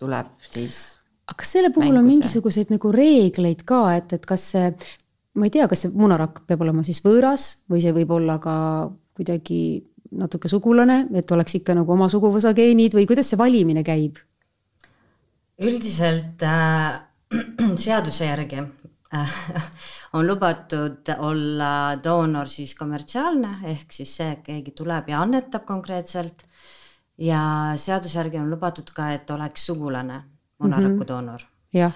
tuleb 0.00 0.32
siis. 0.50 0.80
aga 1.28 1.38
kas 1.42 1.52
selle 1.56 1.70
puhul 1.74 1.98
on 2.00 2.08
mingisuguseid 2.08 2.72
nagu 2.72 2.92
reegleid 2.94 3.62
ka, 3.68 3.84
et, 3.98 4.16
et 4.16 4.26
kas 4.26 4.48
see, 4.54 4.72
ma 5.38 5.46
ei 5.46 5.54
tea, 5.54 5.68
kas 5.70 5.84
see 5.84 5.92
munarakk 5.94 6.42
peab 6.48 6.64
olema 6.66 6.84
siis 6.86 7.02
võõras 7.04 7.50
või 7.70 7.84
see 7.84 7.94
võib 7.96 8.16
olla 8.16 8.40
ka 8.42 8.56
kuidagi 9.18 9.60
natuke 10.10 10.50
sugulane, 10.50 11.04
et 11.14 11.30
oleks 11.30 11.60
ikka 11.60 11.76
nagu 11.78 11.94
oma 11.94 12.08
suguvõsa 12.10 12.54
geenid 12.56 12.96
või 12.96 13.06
kuidas 13.10 13.30
see 13.30 13.40
valimine 13.40 13.84
käib? 13.86 14.18
üldiselt 15.60 16.40
äh, 16.40 17.00
seaduse 17.84 18.26
järgi 18.26 18.62
äh, 19.14 19.34
on 20.16 20.26
lubatud 20.26 21.12
olla 21.18 21.72
doonor 22.02 22.48
siis 22.48 22.74
kommertsiaalne, 22.78 23.58
ehk 23.74 23.92
siis 23.92 24.16
see, 24.22 24.38
keegi 24.46 24.72
tuleb 24.76 25.12
ja 25.12 25.20
annetab 25.22 25.66
konkreetselt 25.68 26.46
ja 27.20 27.40
seaduse 27.76 28.18
järgi 28.18 28.38
on 28.40 28.50
lubatud 28.50 28.90
ka, 28.94 29.10
et 29.12 29.30
oleks 29.30 29.66
sugulane 29.66 30.22
munaraku 30.58 31.06
doonor 31.08 31.40
mm. 31.40 31.46
-hmm. 31.46 31.78
jah 31.78 31.92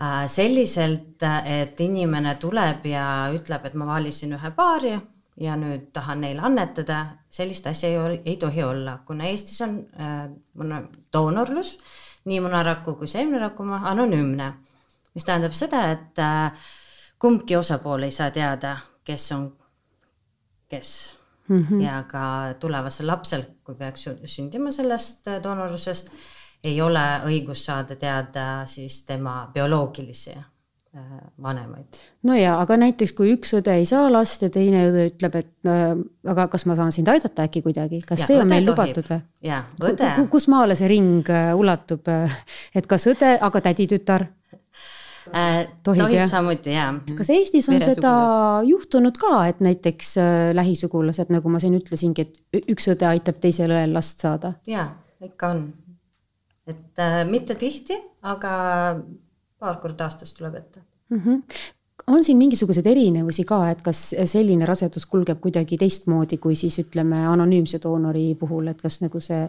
äh, 0.00 0.26
selliselt, 0.26 1.22
et 1.44 1.80
inimene 1.80 2.34
tuleb 2.34 2.86
ja 2.86 3.30
ütleb, 3.34 3.64
et 3.64 3.74
ma 3.74 3.86
valisin 3.86 4.32
ühe 4.32 4.50
paari 4.50 4.98
ja 5.40 5.56
nüüd 5.56 5.90
tahan 5.92 6.20
neile 6.20 6.40
annetada, 6.40 7.06
sellist 7.30 7.66
asja 7.66 7.88
ei, 7.88 8.22
ei 8.24 8.36
tohi 8.36 8.62
olla, 8.62 8.98
kuna 9.06 9.24
Eestis 9.24 9.60
on 9.60 9.78
äh, 10.00 10.82
doonorlus, 11.12 11.78
nii 12.24 12.40
munaraku 12.40 12.94
kui 12.94 13.06
seemneraku 13.06 13.62
anonüümne, 13.82 14.52
mis 15.14 15.24
tähendab 15.24 15.52
seda, 15.52 15.90
et 15.90 16.18
äh, 16.18 16.52
kumbki 17.18 17.56
osapool 17.56 18.02
ei 18.02 18.10
saa 18.10 18.30
teada, 18.30 18.76
kes 19.04 19.32
on 19.32 19.52
kes 20.68 21.17
mm 21.48 21.66
-hmm. 21.70 21.82
ja 21.82 22.02
ka 22.08 22.54
tulevasel 22.60 23.06
lapsel, 23.06 23.42
kui 23.64 23.74
peaks 23.74 24.08
sündima 24.24 24.70
sellest 24.70 25.28
äh, 25.28 25.42
doonorlusest, 25.42 26.10
ei 26.64 26.80
ole 26.82 27.06
õigus 27.24 27.64
saada 27.64 27.96
teada 27.96 28.66
siis 28.66 29.04
tema 29.06 29.50
bioloogilisi 29.54 30.34
äh, 30.36 31.02
vanemaid. 31.42 32.00
no 32.22 32.34
ja, 32.34 32.60
aga 32.60 32.76
näiteks 32.76 33.12
kui 33.12 33.32
üks 33.32 33.54
õde 33.54 33.74
ei 33.74 33.84
saa 33.86 34.12
last 34.12 34.42
ja 34.42 34.50
teine 34.50 34.88
õde 34.90 35.06
ütleb, 35.12 35.34
et 35.34 35.66
äh, 35.66 35.96
aga 36.26 36.48
kas 36.48 36.66
ma 36.66 36.76
saan 36.76 36.92
sind 36.92 37.08
aidata 37.08 37.42
äkki 37.42 37.62
kuidagi, 37.62 38.00
kas 38.06 38.20
ja, 38.20 38.26
see 38.26 38.40
on 38.40 38.48
meil 38.48 38.64
tohib. 38.64 38.78
lubatud 38.78 39.10
või? 39.10 40.28
kus 40.30 40.48
maale 40.48 40.74
see 40.74 40.88
ring 40.88 41.28
ulatub, 41.54 42.08
et 42.78 42.86
kas 42.86 43.06
õde, 43.06 43.38
aga 43.40 43.60
täditütar 43.60 44.26
äh,. 45.32 45.68
tohib, 45.82 46.02
tohib 46.02 46.16
jah? 46.16 46.30
samuti 46.30 46.74
jaa. 46.74 46.90
kas 47.18 47.30
Eestis 47.34 47.68
on 47.72 47.80
seda 47.82 48.12
juhtunud 48.68 49.18
ka, 49.20 49.32
et 49.50 49.62
näiteks 49.64 50.12
äh, 50.22 50.34
lähisugulased, 50.56 51.32
nagu 51.34 51.52
ma 51.52 51.60
siin 51.62 51.78
ütlesingi, 51.78 52.26
et 52.26 52.68
üks 52.74 52.90
õde 52.94 53.08
aitab 53.10 53.40
teisel 53.42 53.74
õel 53.74 53.94
last 53.96 54.24
saada? 54.24 54.54
jaa, 54.68 54.90
ikka 55.24 55.54
on. 55.54 55.64
et 56.68 57.02
äh, 57.04 57.22
mitte 57.28 57.58
tihti, 57.58 57.98
aga 58.22 58.52
paar 59.58 59.82
korda 59.82 60.08
aastas 60.08 60.32
tuleb 60.36 60.60
ette 60.62 60.84
mm. 61.10 61.24
-hmm 61.24 61.74
on 62.08 62.24
siin 62.24 62.38
mingisuguseid 62.38 62.86
erinevusi 62.86 63.44
ka, 63.44 63.58
et 63.70 63.80
kas 63.84 64.14
selline 64.24 64.64
rasedus 64.66 65.06
kulgeb 65.06 65.40
kuidagi 65.40 65.76
teistmoodi 65.76 66.38
kui 66.40 66.54
siis 66.56 66.78
ütleme 66.78 67.26
anonüümse 67.28 67.80
doonori 67.82 68.34
puhul, 68.40 68.70
et 68.70 68.80
kas 68.80 69.00
nagu 69.02 69.20
see 69.20 69.42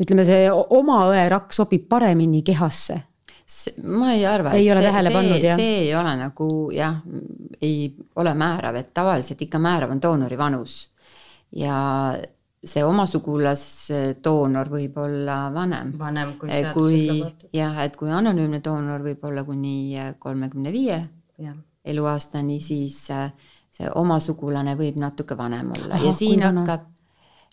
ütleme, 0.00 0.24
see 0.24 0.46
oma 0.52 1.02
õerakk 1.10 1.52
sobib 1.52 1.88
paremini 1.90 2.42
kehasse 2.46 3.00
ma 3.82 4.12
ei 4.12 4.26
arva. 4.26 4.52
ei 4.52 4.70
ole 4.72 4.82
tähele 4.82 5.10
pannud, 5.10 5.42
jah? 5.42 5.56
see 5.56 5.76
ei 5.84 5.94
ole 5.96 6.14
nagu 6.20 6.48
jah, 6.74 6.98
ei 7.62 7.94
ole 8.16 8.34
määrav, 8.34 8.76
et 8.80 8.90
tavaliselt 8.94 9.42
ikka 9.46 9.60
määrav 9.62 9.94
on 9.94 10.02
doonori 10.02 10.38
vanus. 10.38 10.80
ja 11.56 11.78
see 12.64 12.82
oma 12.84 13.06
sugulasdoonor 13.06 14.68
võib 14.72 14.98
olla 15.00 15.38
vanem. 15.54 15.94
vanem 15.98 16.34
kui 16.40 16.50
seaduses 16.50 16.74
kui, 16.74 17.02
lubatud. 17.08 17.48
jah, 17.56 17.80
et 17.84 17.96
kui 17.96 18.10
anonüümne 18.10 18.60
doonor 18.64 19.04
võib 19.06 19.24
olla 19.30 19.44
kuni 19.46 19.76
kolmekümne 20.18 20.72
viie 20.74 21.00
eluaastani, 21.88 22.60
siis 22.60 23.00
see 23.08 23.90
oma 23.94 24.18
sugulane 24.20 24.74
võib 24.76 24.98
natuke 25.00 25.36
vanem 25.38 25.72
olla 25.76 25.94
Aha, 25.94 26.08
ja 26.10 26.12
siin 26.12 26.42
hakkab 26.42 26.88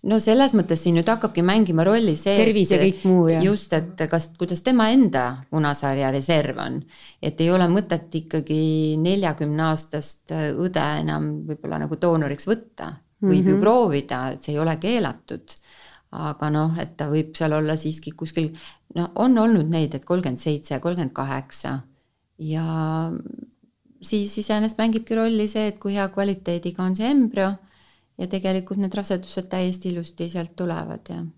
no 0.05 0.19
selles 0.21 0.53
mõttes 0.57 0.83
siin 0.83 0.97
nüüd 0.99 1.09
hakkabki 1.09 1.43
mängima 1.45 1.85
rolli 1.87 2.15
see. 2.19 2.35
tervis 2.37 2.71
ja 2.73 2.79
kõik 2.81 3.01
muu 3.09 3.25
ja. 3.31 3.39
just, 3.43 3.73
et 3.73 4.05
kas, 4.11 4.29
kuidas 4.39 4.61
tema 4.65 4.89
enda 4.93 5.25
punasarja 5.49 6.11
reserv 6.13 6.61
on. 6.61 6.79
et 7.21 7.41
ei 7.41 7.49
ole 7.51 7.67
mõtet 7.71 8.13
ikkagi 8.21 8.59
neljakümne 9.01 9.69
aastast 9.71 10.33
õde 10.35 10.85
enam 11.01 11.31
võib-olla 11.49 11.81
nagu 11.85 11.99
doonoriks 12.01 12.47
võtta. 12.49 12.93
võib 13.21 13.31
mm 13.31 13.41
-hmm. 13.41 13.49
ju 13.49 13.55
mhm. 13.55 13.61
proovida, 13.61 14.21
et 14.31 14.43
see 14.43 14.53
ei 14.53 14.59
ole 14.59 14.77
keelatud. 14.77 15.57
aga 16.15 16.49
noh, 16.49 16.77
et 16.79 16.95
ta 16.97 17.09
võib 17.09 17.35
seal 17.35 17.53
olla 17.53 17.75
siiski 17.75 18.11
kuskil, 18.11 18.53
no 18.95 19.09
on 19.15 19.37
olnud 19.37 19.67
neid, 19.69 19.95
et 19.95 20.05
kolmkümmend 20.05 20.39
seitse, 20.39 20.79
kolmkümmend 20.79 21.13
kaheksa 21.13 21.79
ja 22.39 23.11
siis 24.01 24.37
iseenesest 24.37 24.77
mängibki 24.77 25.15
rolli 25.15 25.47
see, 25.47 25.67
et 25.67 25.79
kui 25.79 25.93
hea 25.93 26.07
kvaliteediga 26.13 26.83
on 26.83 26.95
see 26.95 27.09
embrüo 27.09 27.55
ja 28.17 28.27
tegelikult 28.31 28.79
need 28.79 28.93
rasedused 28.95 29.49
täiesti 29.51 29.91
ilusti 29.91 30.29
sealt 30.29 30.55
tulevad 30.55 31.09
ja 31.09 31.21
mm. 31.21 31.31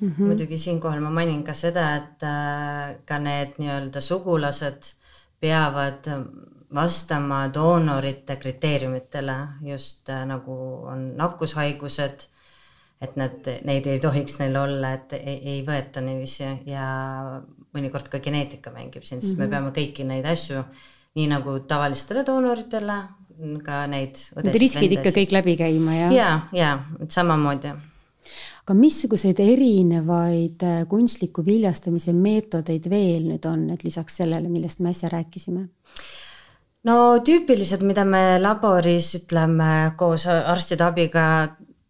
-hmm. 0.00 0.22
muidugi 0.22 0.58
siinkohal 0.58 1.00
ma 1.00 1.10
mainin 1.10 1.44
ka 1.44 1.54
seda, 1.54 1.94
et 1.96 2.22
äh, 2.22 2.96
ka 3.04 3.18
need 3.18 3.58
nii-öelda 3.58 4.00
sugulased 4.00 4.92
peavad 5.40 6.06
vastama 6.74 7.48
doonorite 7.54 8.36
kriteeriumitele, 8.36 9.36
just 9.62 10.08
äh, 10.08 10.24
nagu 10.26 10.54
on 10.86 11.16
nakkushaigused, 11.16 12.26
et 13.00 13.16
nad, 13.16 13.50
neid 13.64 13.86
ei 13.86 14.00
tohiks 14.00 14.38
neil 14.38 14.56
olla, 14.56 14.92
et 14.92 15.12
ei, 15.12 15.38
ei 15.54 15.60
võeta 15.66 16.00
niiviisi 16.00 16.46
ja 16.66 16.86
mõnikord 17.74 18.08
ka 18.08 18.18
geneetika 18.18 18.70
mängib 18.70 19.02
siin, 19.02 19.20
sest 19.20 19.36
mm 19.36 19.36
-hmm. 19.36 19.38
me 19.38 19.44
mhm. 19.46 19.50
peame 19.50 19.70
kõiki 19.78 20.04
neid 20.04 20.26
asju, 20.26 20.64
nii 21.14 21.26
nagu 21.30 21.58
tavalistele 21.68 22.24
doonoritele 22.26 23.02
ka 23.64 23.84
neid. 23.90 24.20
Need 24.42 24.60
riskid 24.60 24.94
ikka 24.98 25.12
kõik 25.14 25.34
läbi 25.34 25.56
käima 25.60 25.96
ja. 25.96 26.12
ja, 26.14 26.30
ja 26.54 26.70
samamoodi. 27.08 27.74
aga 28.64 28.74
missuguseid 28.78 29.40
erinevaid 29.44 30.62
äh, 30.64 30.84
kunstliku 30.88 31.44
viljastamise 31.44 32.14
meetodeid 32.16 32.88
veel 32.90 33.26
nüüd 33.28 33.44
on, 33.50 33.68
et 33.74 33.84
lisaks 33.84 34.22
sellele, 34.22 34.48
millest 34.48 34.80
me 34.80 34.94
äsja 34.94 35.10
rääkisime? 35.12 35.66
no 36.88 36.96
tüüpilised, 37.24 37.84
mida 37.84 38.04
me 38.04 38.38
laboris 38.40 39.14
ütleme 39.20 39.92
koos 40.00 40.26
arstide 40.30 40.86
abiga 40.86 41.26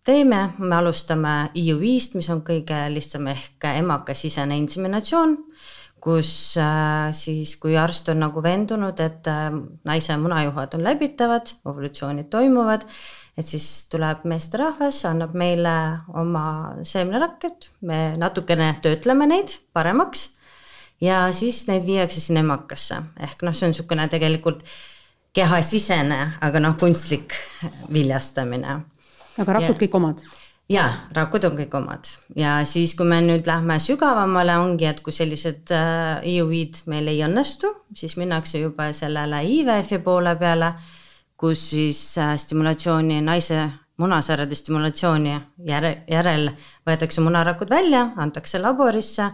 teeme, 0.05 0.51
me 0.59 0.77
alustame 0.77 1.37
IU5-st, 1.57 2.19
mis 2.19 2.29
on 2.31 2.43
kõige 2.47 2.85
lihtsam 2.93 3.31
ehk 3.33 3.71
emakasisene 3.75 4.59
inseminatsioon 4.65 5.39
kus 6.05 6.31
äh, 6.61 7.09
siis, 7.17 7.57
kui 7.61 7.79
arst 7.81 8.11
on 8.13 8.21
nagu 8.21 8.43
veendunud, 8.45 9.01
et 9.01 9.29
äh, 9.31 9.49
naise 9.89 10.17
munajuhad 10.21 10.77
on 10.77 10.85
läbitavad, 10.85 11.55
ovulatsioonid 11.65 12.29
toimuvad, 12.33 12.85
et 13.39 13.49
siis 13.49 13.89
tuleb 13.91 14.27
meesterahvas, 14.29 15.01
annab 15.09 15.33
meile 15.39 15.75
oma 16.21 16.47
seemnerakket, 16.87 17.71
me 17.89 18.01
natukene 18.21 18.75
töötleme 18.85 19.29
neid 19.31 19.57
paremaks 19.73 20.29
ja 21.03 21.25
siis 21.33 21.65
neid 21.71 21.87
viiakse 21.89 22.21
sinna 22.21 22.45
emakasse, 22.45 23.01
ehk 23.25 23.43
noh, 23.47 23.57
see 23.57 23.69
on 23.69 23.75
niisugune 23.75 24.07
tegelikult 24.13 24.63
kehasisene, 25.35 26.21
aga 26.45 26.63
noh, 26.63 26.77
kunstlik 26.79 27.35
viljastamine. 27.93 28.81
aga 29.41 29.57
rakud 29.59 29.73
ja, 29.75 29.81
kõik 29.87 29.99
omad? 29.99 30.21
Jaa, 30.71 30.89
rakud 31.13 31.45
on 31.45 31.57
kõik 31.59 31.75
omad 31.77 32.09
ja 32.39 32.57
siis, 32.69 32.95
kui 32.97 33.07
me 33.09 33.21
nüüd 33.25 33.47
lähme 33.49 33.77
sügavamale, 33.83 34.57
ongi, 34.63 34.89
et 34.89 35.01
kui 35.05 35.13
sellised 35.13 35.73
äh, 35.75 36.25
IUI-d 36.35 36.85
meil 36.91 37.09
ei 37.13 37.23
õnnestu, 37.27 37.71
siis 37.97 38.17
minnakse 38.21 38.63
juba 38.63 38.91
sellele 38.97 39.43
IVF-i 39.59 40.01
poole 40.05 40.35
peale, 40.41 40.75
kus 41.37 41.71
siis 41.75 42.03
äh, 42.19 42.35
stimulatsiooni, 42.41 43.21
naise 43.25 43.67
munasarjade 44.01 44.57
stimulatsiooni 44.59 45.35
järel, 45.69 46.01
järel 46.11 46.49
võetakse 46.87 47.23
munarakud 47.23 47.71
välja, 47.71 48.09
antakse 48.17 48.59
laborisse, 48.59 49.29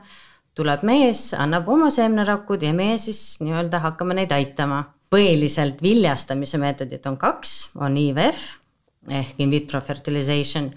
tuleb 0.59 0.83
mees, 0.85 1.31
annab 1.39 1.69
oma 1.71 1.89
seemnerakud 1.95 2.67
ja 2.67 2.73
meie 2.77 2.99
siis 3.01 3.39
nii-öelda 3.41 3.81
hakkame 3.87 4.19
neid 4.19 4.33
aitama. 4.35 4.89
põhiliselt 5.11 5.81
viljastamise 5.83 6.59
meetodid 6.59 7.07
on 7.07 7.17
kaks, 7.19 7.73
on 7.75 7.97
IVF 7.99 8.43
ehk 9.11 9.41
in 9.43 9.51
vitro 9.51 9.81
fertilization 9.81 10.69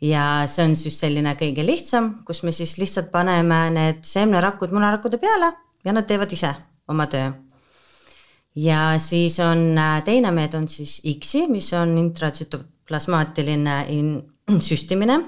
ja 0.00 0.24
see 0.46 0.66
on 0.68 0.76
siis 0.78 0.98
selline 1.00 1.34
kõige 1.38 1.64
lihtsam, 1.66 2.12
kus 2.26 2.42
me 2.46 2.52
siis 2.54 2.76
lihtsalt 2.78 3.10
paneme 3.14 3.64
need 3.74 4.04
seemnerakud 4.06 4.72
munarakkude 4.74 5.18
peale 5.22 5.52
ja 5.84 5.94
nad 5.94 6.06
teevad 6.06 6.32
ise 6.32 6.52
oma 6.88 7.08
töö. 7.10 7.32
ja 8.54 8.98
siis 8.98 9.38
on 9.40 9.78
äh, 9.78 10.02
teine 10.04 10.30
meetod 10.34 10.62
on 10.62 10.68
siis 10.68 11.00
X-i, 11.18 11.46
mis 11.50 11.72
on 11.72 11.96
intratsütoplasmaatiline 11.98 13.80
in-, 13.88 14.22
süstimine. 14.68 15.18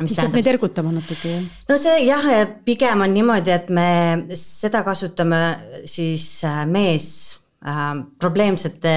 mis 0.00 0.18
peab 0.18 0.34
meid 0.34 0.50
ergutama 0.50 0.92
natuke, 0.92 1.36
jah? 1.36 1.46
no 1.68 1.78
see 1.78 2.04
jah, 2.08 2.28
pigem 2.64 3.06
on 3.06 3.14
niimoodi, 3.14 3.54
et 3.54 3.70
me 3.70 3.88
seda 4.34 4.82
kasutame 4.82 5.42
siis 5.86 6.26
äh, 6.48 6.64
mees 6.66 7.08
äh, 7.62 8.02
probleemsete, 8.18 8.96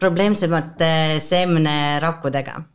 probleemsemate 0.00 0.92
seemnerakkudega 1.20 2.71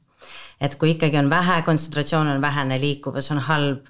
et 0.61 0.75
kui 0.75 0.95
ikkagi 0.95 1.19
on 1.19 1.29
vähe, 1.29 1.61
kontsentratsioon 1.65 2.35
on 2.35 2.41
vähene, 2.41 2.79
liikuvus 2.81 3.31
on 3.31 3.43
halb 3.49 3.89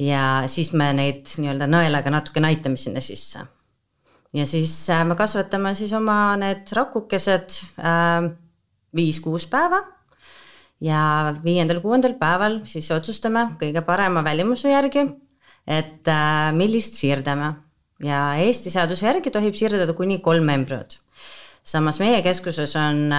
ja 0.00 0.44
siis 0.50 0.72
me 0.76 0.90
neid 0.96 1.28
nii-öelda 1.38 1.68
nõelaga 1.70 2.12
natuke 2.12 2.42
näitame 2.42 2.80
sinna 2.80 3.00
sisse. 3.04 3.44
ja 4.32 4.46
siis 4.46 4.74
äh, 4.90 5.04
me 5.04 5.16
kasvatame 5.16 5.74
siis 5.74 5.92
oma 5.92 6.36
need 6.40 6.70
rakukesed 6.72 7.58
äh, 7.78 8.30
viis-kuus 8.96 9.46
päeva 9.46 9.82
ja 10.80 11.34
viiendal-kuuendal 11.44 12.16
päeval 12.20 12.62
siis 12.64 12.90
otsustame 12.90 13.52
kõige 13.60 13.84
parema 13.84 14.24
välimuse 14.24 14.72
järgi, 14.72 15.06
et 15.66 16.08
äh, 16.08 16.50
millist 16.56 16.98
siirdame 16.98 17.54
ja 18.02 18.32
Eesti 18.42 18.72
seaduse 18.72 19.06
järgi 19.06 19.30
tohib 19.30 19.54
siirdada 19.54 19.92
kuni 19.94 20.18
kolm 20.18 20.48
embrüot. 20.48 20.98
samas 21.62 22.00
meie 22.00 22.22
keskuses 22.22 22.74
on 22.76 23.12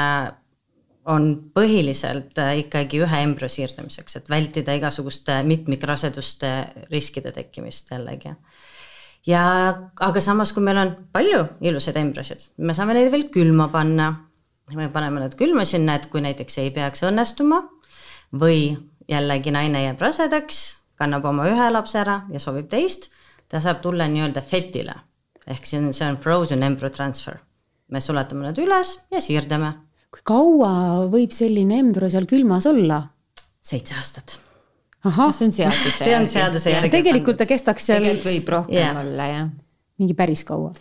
on 1.05 1.29
põhiliselt 1.55 2.37
äh, 2.39 2.57
ikkagi 2.63 3.01
ühe 3.03 3.21
embrüo 3.25 3.49
siirdamiseks, 3.51 4.17
et 4.19 4.29
vältida 4.31 4.75
igasuguste 4.77 5.41
mitmikraseduste 5.47 6.51
riskide 6.91 7.33
tekkimist 7.35 7.91
jällegi. 7.91 8.35
ja 9.27 9.43
aga 9.99 10.21
samas, 10.21 10.53
kui 10.53 10.63
meil 10.63 10.79
on 10.79 10.95
palju 11.11 11.43
ilusaid 11.61 11.99
embrüosid, 11.99 12.47
me 12.57 12.75
saame 12.75 12.95
neid 12.97 13.11
veel 13.11 13.27
külma 13.33 13.67
panna. 13.73 14.13
me 14.75 14.89
paneme 14.89 15.19
nad 15.19 15.35
külma 15.35 15.65
sinna, 15.65 15.95
et 15.95 16.07
kui 16.07 16.21
näiteks 16.21 16.57
ei 16.57 16.71
peaks 16.71 17.03
õnnestuma 17.03 17.63
või 18.33 18.77
jällegi 19.09 19.51
naine 19.51 19.83
jääb 19.83 20.01
rasedaks, 20.01 20.77
kannab 20.95 21.25
oma 21.25 21.49
ühe 21.51 21.71
lapse 21.71 21.99
ära 21.99 22.23
ja 22.31 22.39
soovib 22.39 22.69
teist, 22.69 23.09
ta 23.49 23.59
saab 23.59 23.81
tulla 23.81 24.07
nii-öelda 24.07 24.41
fetile 24.41 24.95
ehk 25.47 25.65
see 25.67 25.79
on, 25.79 25.91
see 25.93 26.07
on 26.07 26.17
frozen 26.17 26.63
embryo 26.63 26.89
transfer. 26.89 27.39
me 27.87 27.99
suletame 28.01 28.47
nad 28.47 28.57
üles 28.57 28.95
ja 29.11 29.19
siirdame 29.21 29.73
kui 30.13 30.23
kaua 30.29 31.09
võib 31.11 31.33
selline 31.33 31.81
embrüo 31.81 32.09
seal 32.13 32.29
külmas 32.29 32.67
olla? 32.69 33.01
seitse 33.63 33.95
aastat. 33.97 34.37
ahah, 35.07 35.33
see 35.33 35.49
on 35.49 35.53
seaduse 35.55 35.99
see 36.05 36.15
on 36.17 36.29
seaduse 36.29 36.73
järgi. 36.73 36.93
tegelikult 36.93 37.39
ta 37.41 37.49
kestaks 37.49 37.89
seal. 37.89 38.03
tegelikult 38.03 38.29
võib 38.29 38.57
rohkem 38.57 38.79
yeah. 38.79 38.97
olla, 39.03 39.29
jah. 39.31 39.53
mingi 40.01 40.17
päris 40.17 40.43
kaua 40.47 40.73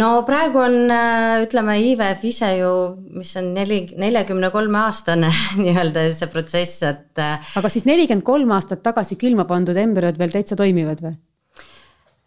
no 0.00 0.10
praegu 0.26 0.60
on, 0.62 0.76
äh, 0.94 1.40
ütleme, 1.46 1.78
IVF 1.92 2.26
ise 2.28 2.52
ju, 2.60 2.74
mis 3.16 3.32
on 3.40 3.50
neli, 3.56 3.82
neljakümne 3.98 4.52
kolme 4.54 4.84
aastane 4.84 5.32
nii-öelda 5.62 6.10
see 6.16 6.30
protsess, 6.32 6.84
et. 6.86 7.08
Äh, 7.18 7.56
aga 7.58 7.72
siis 7.72 7.88
nelikümmend 7.88 8.26
kolm 8.26 8.52
aastat 8.56 8.84
tagasi 8.86 9.18
külma 9.20 9.48
pandud 9.48 9.78
embrüod 9.80 10.20
veel 10.20 10.36
täitsa 10.36 10.58
toimivad 10.60 11.02
või? 11.06 11.16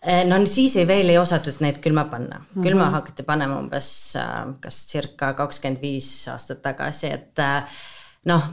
Eh, 0.03 0.25
no 0.27 0.35
siis 0.51 0.73
ei 0.75 0.83
veel 0.87 1.13
ei 1.13 1.15
osatud 1.15 1.61
neid 1.63 1.77
külma 1.79 2.03
panna 2.11 2.41
mm, 2.41 2.47
-hmm. 2.51 2.65
külma 2.65 2.89
hakati 2.91 3.23
panema 3.23 3.55
umbes 3.61 3.87
äh, 4.19 4.49
kas 4.59 4.81
circa 4.89 5.31
kakskümmend 5.33 5.79
viis 5.81 6.27
aastat 6.27 6.59
tagasi, 6.61 7.07
et 7.07 7.39
äh, 7.39 7.63
noh, 8.27 8.49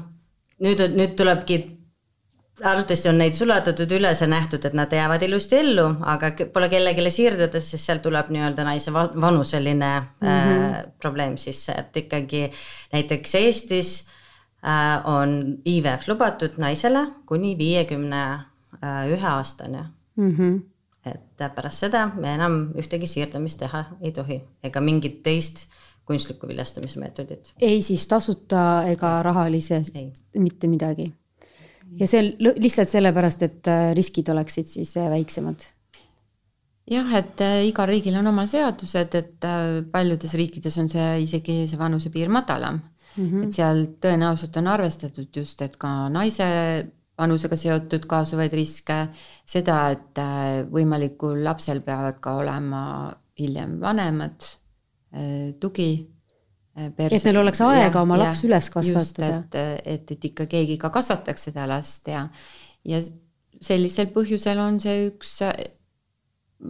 nüüd, 0.63 0.85
nüüd 0.95 1.17
tulebki 1.19 1.59
arvatavasti 2.63 3.11
on 3.11 3.19
neid 3.19 3.35
sulatatud 3.35 3.97
üles 3.99 4.23
ja 4.23 4.31
nähtud, 4.31 4.65
et 4.65 4.79
nad 4.79 4.95
jäävad 4.95 5.27
ilusti 5.27 5.59
ellu, 5.59 5.89
aga 6.15 6.31
pole 6.55 6.69
kellelegi 6.71 7.11
siirdada, 7.11 7.59
sest 7.61 7.83
seal 7.83 7.99
tuleb 7.99 8.31
nii-öelda 8.31 8.71
naise 8.71 8.93
vanuseline 8.95 9.93
mm 10.01 10.29
-hmm. 10.29 10.65
äh, 10.71 10.85
probleem 11.03 11.37
sisse, 11.37 11.73
et 11.73 11.97
ikkagi 11.97 12.53
näiteks 12.93 13.35
Eestis 13.35 14.07
äh, 14.63 15.03
on 15.05 15.59
IVF 15.65 16.09
lubatud 16.09 16.63
naisele 16.63 17.09
kuni 17.27 17.59
viiekümne 17.59 18.27
ühe 19.11 19.27
aastani 19.27 19.83
mm. 20.17 20.37
-hmm 20.37 20.61
et 21.07 21.45
pärast 21.55 21.87
seda 21.87 22.07
me 22.15 22.35
enam 22.35 22.59
ühtegi 22.79 23.09
siirdamist 23.09 23.63
teha 23.63 23.85
ei 24.01 24.13
tohi 24.13 24.41
ega 24.65 24.83
mingit 24.85 25.23
teist 25.25 25.67
kunstlikku 26.11 26.49
viljastamise 26.51 27.01
meetodit. 27.01 27.53
ei 27.61 27.83
siis 27.83 28.07
tasuta 28.09 28.85
ega 28.91 29.23
rahalise, 29.23 29.83
mitte 30.39 30.69
midagi. 30.69 31.11
ja 31.99 32.07
see 32.07 32.23
on 32.23 32.55
lihtsalt 32.63 32.89
sellepärast, 32.89 33.43
et 33.47 33.71
äh, 33.71 33.91
riskid 33.97 34.29
oleksid 34.29 34.69
siis 34.71 34.97
äh, 35.01 35.11
väiksemad 35.11 35.67
jah, 36.91 37.13
et 37.19 37.41
äh, 37.47 37.65
igal 37.71 37.89
riigil 37.91 38.17
on 38.21 38.31
oma 38.31 38.47
seadused, 38.51 39.15
et 39.15 39.51
paljudes 39.93 40.35
riikides 40.35 40.79
on 40.83 40.91
see 40.93 41.11
isegi 41.25 41.63
see 41.71 41.79
vanusepiir 41.79 42.29
madalam 42.29 42.81
mm. 43.17 43.27
-hmm. 43.27 43.45
et 43.47 43.53
seal 43.61 43.87
tõenäoliselt 44.07 44.57
on 44.61 44.73
arvestatud 44.77 45.43
just, 45.43 45.63
et 45.63 45.77
ka 45.77 46.09
naise 46.09 46.47
vanusega 47.21 47.59
seotud 47.59 48.07
kaasuvaid 48.11 48.55
riske, 48.57 49.01
seda, 49.49 49.81
et 49.95 50.21
äh, 50.21 50.63
võimalikul 50.71 51.43
lapsel 51.45 51.83
peavad 51.87 52.21
ka 52.23 52.37
olema 52.41 52.83
hiljem 53.41 53.79
vanemad, 53.83 54.47
äh, 55.15 55.51
tugi. 55.61 55.91
Äh, 56.79 56.93
et 57.09 57.27
neil 57.27 57.41
oleks 57.43 57.61
aega 57.67 58.05
oma 58.05 58.19
laps 58.21 58.45
ja, 58.45 58.51
üles 58.51 58.71
kasvatada. 58.73 59.33
et, 59.43 59.59
et, 59.97 60.15
et 60.17 60.31
ikka 60.31 60.47
keegi 60.51 60.79
ka 60.81 60.93
kasvataks 60.95 61.51
seda 61.51 61.67
last 61.71 62.09
ja, 62.11 62.25
ja 62.89 63.03
sellisel 63.61 64.09
põhjusel 64.15 64.61
on 64.63 64.81
see 64.81 65.11
üks 65.11 65.37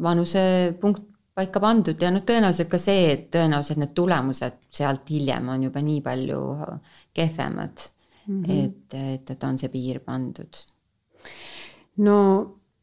vanusepunkt 0.02 1.06
paika 1.34 1.60
pandud 1.62 2.02
ja 2.02 2.10
noh, 2.12 2.24
tõenäoliselt 2.26 2.70
ka 2.72 2.78
see, 2.80 3.06
et 3.14 3.28
tõenäoliselt 3.34 3.78
need 3.80 3.94
tulemused 3.96 4.58
sealt 4.74 5.08
hiljem 5.12 5.48
on 5.52 5.68
juba 5.68 5.82
nii 5.84 6.02
palju 6.04 6.40
kehvemad 7.16 7.86
mm, 8.30 8.44
-hmm. 8.44 8.64
et, 8.64 8.94
et, 8.94 9.30
et 9.30 9.44
on 9.44 9.58
see 9.58 9.68
piir 9.72 10.00
pandud. 10.06 10.64
no 12.06 12.16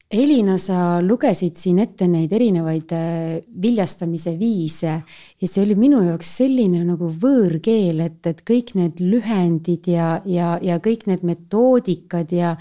Elina, 0.07 0.55
sa 0.55 1.01
lugesid 1.03 1.57
siin 1.59 1.81
ette 1.83 2.05
neid 2.07 2.31
erinevaid 2.31 2.91
äh, 2.95 3.41
viljastamise 3.61 4.37
viise 4.39 4.93
ja 5.41 5.47
see 5.47 5.65
oli 5.65 5.75
minu 5.75 5.99
jaoks 6.05 6.29
selline 6.37 6.79
nagu 6.87 7.09
võõrkeel, 7.11 7.99
et, 8.05 8.21
et 8.31 8.39
kõik 8.47 8.71
need 8.79 9.01
lühendid 9.03 9.89
ja, 9.91 10.21
ja, 10.23 10.53
ja 10.63 10.79
kõik 10.79 11.09
need 11.11 11.27
metoodikad 11.27 12.31
ja 12.31 12.55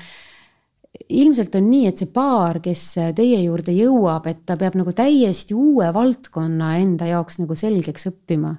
ilmselt 1.07 1.55
on 1.55 1.71
nii, 1.71 1.87
et 1.87 2.03
see 2.03 2.11
paar, 2.11 2.59
kes 2.65 2.83
teie 3.15 3.39
juurde 3.45 3.71
jõuab, 3.77 4.27
et 4.27 4.43
ta 4.49 4.59
peab 4.59 4.75
nagu 4.83 4.91
täiesti 4.97 5.55
uue 5.55 5.93
valdkonna 5.95 6.75
enda 6.81 7.13
jaoks 7.13 7.39
nagu 7.45 7.55
selgeks 7.55 8.11
õppima 8.11 8.57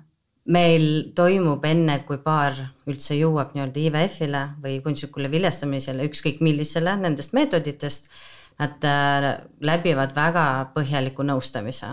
meil 0.47 1.11
toimub 1.15 1.65
enne, 1.67 1.99
kui 2.07 2.19
paar 2.23 2.55
üldse 2.87 3.17
jõuab 3.17 3.53
nii-öelda 3.55 3.83
IVF-ile 3.83 4.43
või 4.63 4.79
kunstlikule 4.85 5.31
viljastamisele, 5.31 6.07
ükskõik 6.07 6.41
millisele 6.45 6.95
nendest 7.01 7.35
meetoditest, 7.35 8.11
nad 8.61 8.87
äh, 8.87 9.31
läbivad 9.61 10.15
väga 10.15 10.45
põhjaliku 10.73 11.25
nõustamise, 11.27 11.91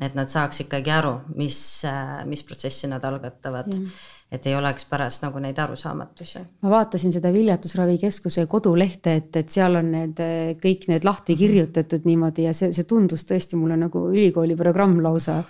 et 0.00 0.14
nad 0.16 0.30
saaks 0.32 0.62
ikkagi 0.64 0.92
aru, 0.92 1.16
mis, 1.36 1.58
äh, 1.88 2.22
mis 2.28 2.44
protsessi 2.46 2.88
nad 2.88 3.04
algatavad 3.04 3.68
mm. 3.72 3.98
et 4.32 4.46
ei 4.46 4.54
oleks 4.56 4.86
pärast 4.88 5.26
nagu 5.26 5.42
neid 5.42 5.58
arusaamatusi. 5.60 6.44
ma 6.62 6.72
vaatasin 6.78 7.12
seda 7.12 7.32
Viljatusravikeskuse 7.34 8.46
kodulehte, 8.46 9.18
et, 9.20 9.36
et 9.42 9.50
seal 9.52 9.82
on 9.82 9.90
need 9.98 10.22
äh, 10.22 10.52
kõik 10.62 10.86
need 10.92 11.04
lahti 11.04 11.36
kirjutatud 11.36 12.06
niimoodi 12.08 12.46
ja 12.46 12.54
see, 12.56 12.70
see 12.76 12.86
tundus 12.88 13.26
tõesti 13.28 13.58
mulle 13.58 13.76
nagu 13.82 14.06
ülikooli 14.14 14.56
programm 14.56 15.02
lausa 15.04 15.42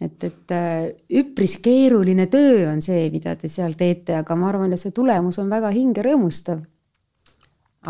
et, 0.00 0.24
et 0.24 0.54
äh, 0.54 0.88
üpris 1.20 1.58
keeruline 1.62 2.26
töö 2.32 2.66
on 2.70 2.80
see, 2.84 3.08
mida 3.12 3.34
te 3.38 3.50
seal 3.52 3.76
teete, 3.78 4.16
aga 4.20 4.36
ma 4.38 4.50
arvan, 4.50 4.72
et 4.74 4.80
see 4.80 4.94
tulemus 4.94 5.38
on 5.42 5.52
väga 5.52 5.72
hingerõõmustav. 5.74 6.62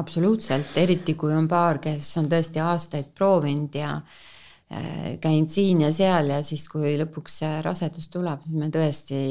absoluutselt, 0.00 0.76
eriti 0.80 1.14
kui 1.20 1.34
on 1.36 1.48
paar, 1.48 1.78
kes 1.78 2.06
on 2.16 2.28
tõesti 2.32 2.62
aastaid 2.64 3.12
proovinud 3.16 3.74
ja 3.76 3.94
äh, 3.98 5.18
käinud 5.20 5.52
siin 5.52 5.84
ja 5.84 5.92
seal 5.92 6.32
ja 6.32 6.42
siis, 6.46 6.66
kui 6.72 6.96
lõpuks 7.00 7.42
rasedus 7.64 8.08
tuleb, 8.08 8.44
siis 8.46 8.58
me 8.58 8.70
tõesti 8.72 9.22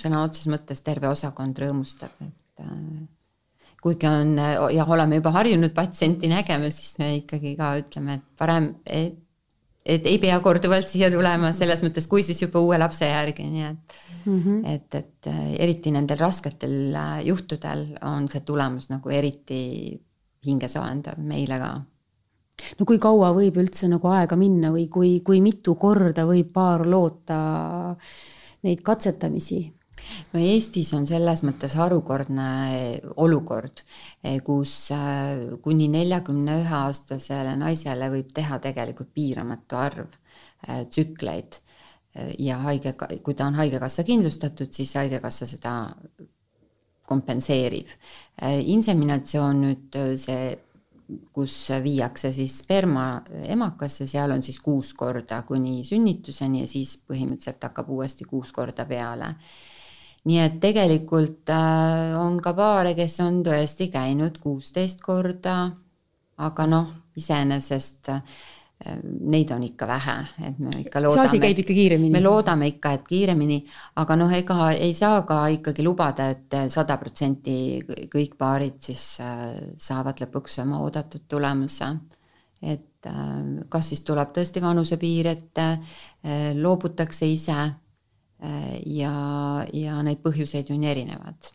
sõna 0.00 0.24
otseses 0.24 0.52
mõttes 0.52 0.84
terve 0.84 1.10
osakond 1.12 1.58
rõõmustab, 1.60 2.16
et 2.24 2.64
äh, 2.64 3.08
kuigi 3.80 4.08
on 4.08 4.36
ja 4.74 4.84
oleme 4.84 5.20
juba 5.20 5.32
harjunud 5.38 5.72
patsienti 5.72 6.28
nägema, 6.28 6.68
siis 6.72 6.98
me 7.00 7.14
ikkagi 7.22 7.54
ka 7.56 7.74
ütleme, 7.80 8.18
et 8.20 8.24
parem, 8.36 8.74
et 8.84 9.16
et 9.84 10.06
ei 10.06 10.18
pea 10.20 10.38
korduvalt 10.44 10.88
siia 10.88 11.10
tulema, 11.12 11.52
selles 11.56 11.82
mõttes, 11.84 12.06
kui 12.10 12.24
siis 12.26 12.42
juba 12.42 12.60
uue 12.60 12.78
lapse 12.78 13.08
järgi, 13.08 13.46
nii 13.48 13.64
et 13.68 13.94
mm, 14.24 14.42
-hmm. 14.42 14.74
et, 14.74 14.94
et 14.94 15.30
äh, 15.32 15.54
eriti 15.58 15.90
nendel 15.90 16.18
rasketel 16.18 16.94
äh, 16.94 17.14
juhtudel 17.26 17.86
on 18.02 18.28
see 18.28 18.44
tulemus 18.46 18.90
nagu 18.90 19.10
eriti 19.10 20.00
hingesoojendav 20.46 21.18
meile 21.18 21.58
ka. 21.58 21.72
no 22.78 22.86
kui 22.86 22.98
kaua 22.98 23.32
võib 23.36 23.56
üldse 23.56 23.88
nagu 23.88 24.08
aega 24.08 24.36
minna 24.36 24.70
või 24.72 24.88
kui, 24.88 25.20
kui 25.24 25.40
mitu 25.40 25.74
korda 25.74 26.26
võib 26.28 26.52
paar 26.52 26.86
loota 26.86 27.96
neid 28.62 28.82
katsetamisi? 28.82 29.79
No 30.32 30.42
Eestis 30.42 30.92
on 30.96 31.06
selles 31.08 31.44
mõttes 31.46 31.74
harukordne 31.78 32.48
olukord, 33.16 33.84
kus 34.46 34.74
äh, 34.94 35.56
kuni 35.62 35.88
neljakümne 35.92 36.60
ühe 36.62 36.76
aastasele 36.84 37.56
naisele 37.60 38.10
võib 38.12 38.32
teha 38.36 38.60
tegelikult 38.62 39.12
piiramatu 39.14 39.80
arv 39.80 40.16
tsükleid 40.90 41.60
ja 42.38 42.58
haige, 42.66 42.94
kui 43.22 43.34
ta 43.34 43.46
on 43.46 43.54
Haigekassa 43.56 44.04
kindlustatud, 44.04 44.72
siis 44.74 44.94
Haigekassa 44.98 45.46
seda 45.48 45.74
kompenseerib. 47.10 47.90
Inseminatsioon 48.74 49.62
nüüd 49.64 49.98
see, 50.20 50.50
kus 51.34 51.54
viiakse 51.82 52.30
siis 52.34 52.60
sperma 52.62 53.06
emakasse, 53.50 54.06
seal 54.10 54.30
on 54.34 54.44
siis 54.46 54.60
kuus 54.62 54.92
korda 54.94 55.42
kuni 55.46 55.80
sünnituseni 55.86 56.62
ja 56.62 56.70
siis 56.70 56.96
põhimõtteliselt 57.08 57.66
hakkab 57.66 57.90
uuesti 57.90 58.28
kuus 58.30 58.52
korda 58.54 58.86
peale 58.86 59.34
nii 60.28 60.40
et 60.42 60.60
tegelikult 60.60 61.50
äh, 61.54 62.14
on 62.20 62.38
ka 62.44 62.52
paare, 62.56 62.94
kes 62.98 63.20
on 63.24 63.40
tõesti 63.46 63.88
käinud 63.92 64.40
kuusteist 64.42 65.00
korda, 65.04 65.56
aga 66.44 66.66
noh, 66.68 66.90
iseenesest 67.16 68.10
äh, 68.12 68.20
neid 69.32 69.50
on 69.52 69.64
ikka 69.64 69.88
vähe, 69.88 70.16
et 70.48 70.60
me 70.60 70.72
ikka 70.82 71.02
loodame. 71.04 71.28
see 71.28 71.38
asi 71.38 71.40
käib 71.40 71.62
ikka 71.64 71.76
kiiremini. 71.76 72.12
me 72.12 72.22
loodame 72.24 72.68
ikka, 72.74 72.94
et 72.98 73.08
kiiremini, 73.08 73.58
aga 74.02 74.16
noh, 74.20 74.36
ega 74.36 74.70
ei 74.76 74.92
saa 74.96 75.22
ka 75.28 75.40
ikkagi 75.56 75.84
lubada 75.84 76.30
et, 76.34 76.46
et 76.52 76.72
sada 76.72 76.96
protsenti 77.00 77.56
kõik 78.12 78.36
paarid 78.40 78.80
siis 78.90 79.04
äh, 79.24 79.56
saavad 79.80 80.20
lõpuks 80.20 80.60
oma 80.64 80.84
oodatud 80.84 81.28
tulemuse. 81.28 81.94
et 82.60 82.86
kas 83.72 83.86
siis 83.88 84.02
tuleb 84.04 84.34
tõesti 84.36 84.60
vanusepiir 84.60 85.30
ette, 85.30 85.64
loobutakse 86.60 87.24
ise 87.32 87.54
ja, 88.40 89.14
ja 89.72 90.00
neid 90.06 90.22
põhjuseid 90.24 90.70
on 90.72 90.84
erinevad. 90.88 91.50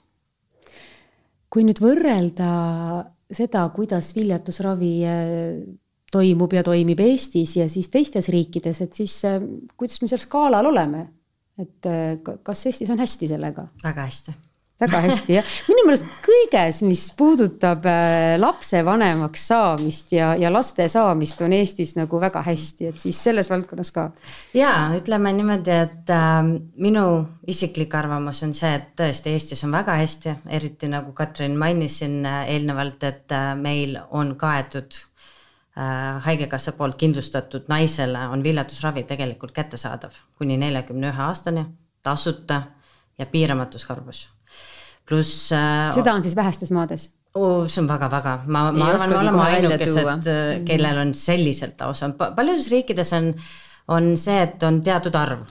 kui 1.49 1.63
nüüd 1.65 1.79
võrrelda 1.79 2.49
seda, 3.31 3.63
kuidas 3.73 4.11
viljatusravi 4.15 4.93
äh, 5.09 5.59
toimub 6.11 6.53
ja 6.53 6.63
toimib 6.63 6.99
Eestis 7.01 7.55
ja 7.57 7.69
siis 7.71 7.89
teistes 7.89 8.29
riikides, 8.29 8.81
et 8.85 8.93
siis 8.93 9.17
äh, 9.25 9.39
kuidas 9.77 10.01
me 10.01 10.11
seal 10.11 10.21
skaalal 10.21 10.71
oleme? 10.73 11.07
et 11.55 11.87
kas 12.43 12.65
Eestis 12.67 12.89
on 12.91 12.99
hästi 12.99 13.31
sellega? 13.31 13.69
väga 13.83 14.09
hästi 14.09 14.35
väga 14.79 14.99
hästi 15.05 15.35
jah, 15.37 15.51
minu 15.69 15.85
meelest 15.87 16.07
kõiges, 16.25 16.81
mis 16.83 17.05
puudutab 17.15 17.85
äh, 17.87 18.35
lapsevanemaks 18.39 19.45
saamist 19.51 20.11
ja, 20.15 20.33
ja 20.39 20.51
laste 20.51 20.87
saamist 20.91 21.39
on 21.45 21.55
Eestis 21.55 21.95
nagu 21.95 22.19
väga 22.19 22.41
hästi, 22.43 22.89
et 22.91 22.99
siis 22.99 23.21
selles 23.23 23.49
valdkonnas 23.51 23.93
ka. 23.95 24.09
ja 24.57 24.73
ütleme 24.97 25.31
niimoodi, 25.37 25.79
et 25.87 26.11
äh, 26.11 26.35
minu 26.83 27.05
isiklik 27.47 27.95
arvamus 27.95 28.43
on 28.43 28.53
see, 28.57 28.73
et 28.75 28.91
tõesti 28.99 29.31
Eestis 29.35 29.63
on 29.67 29.71
väga 29.75 29.95
hästi, 30.01 30.37
eriti 30.59 30.91
nagu 30.91 31.15
Katrin 31.15 31.55
mainis 31.59 32.01
siin 32.03 32.19
äh, 32.27 32.43
eelnevalt, 32.57 33.03
et 33.07 33.31
äh, 33.31 33.53
meil 33.55 33.95
on 34.11 34.35
kaetud 34.35 34.99
äh, 34.99 36.19
haigekassa 36.27 36.75
poolt 36.75 36.99
kindlustatud 36.99 37.71
naisele 37.71 38.27
on 38.27 38.43
viljatusravi 38.43 39.07
tegelikult 39.07 39.55
kättesaadav 39.55 40.19
kuni 40.35 40.59
neljakümne 40.59 41.15
ühe 41.15 41.27
aastani 41.31 41.69
tasuta 42.03 42.63
ja 43.17 43.25
piiramatus 43.25 43.87
arvus 43.89 44.25
pluss 45.09 45.51
äh,. 45.53 45.91
seda 45.95 46.15
on 46.15 46.23
siis 46.25 46.35
vähestes 46.35 46.71
maades? 46.75 47.09
Oh, 47.35 47.65
see 47.67 47.81
on 47.83 47.89
väga-väga, 47.89 48.37
ma, 48.47 48.69
ma 48.71 48.93
arvan, 48.93 49.11
me 49.11 49.17
oleme 49.19 49.45
ainukesed, 49.57 50.29
äh, 50.31 50.51
kellel 50.67 51.01
on 51.01 51.11
selliselt 51.17 51.81
lausa, 51.83 52.09
paljudes 52.15 52.69
riikides 52.71 53.11
on, 53.17 53.33
on 53.91 54.13
see, 54.19 54.37
et 54.45 54.63
on 54.63 54.79
teatud 54.83 55.17
arv 55.19 55.41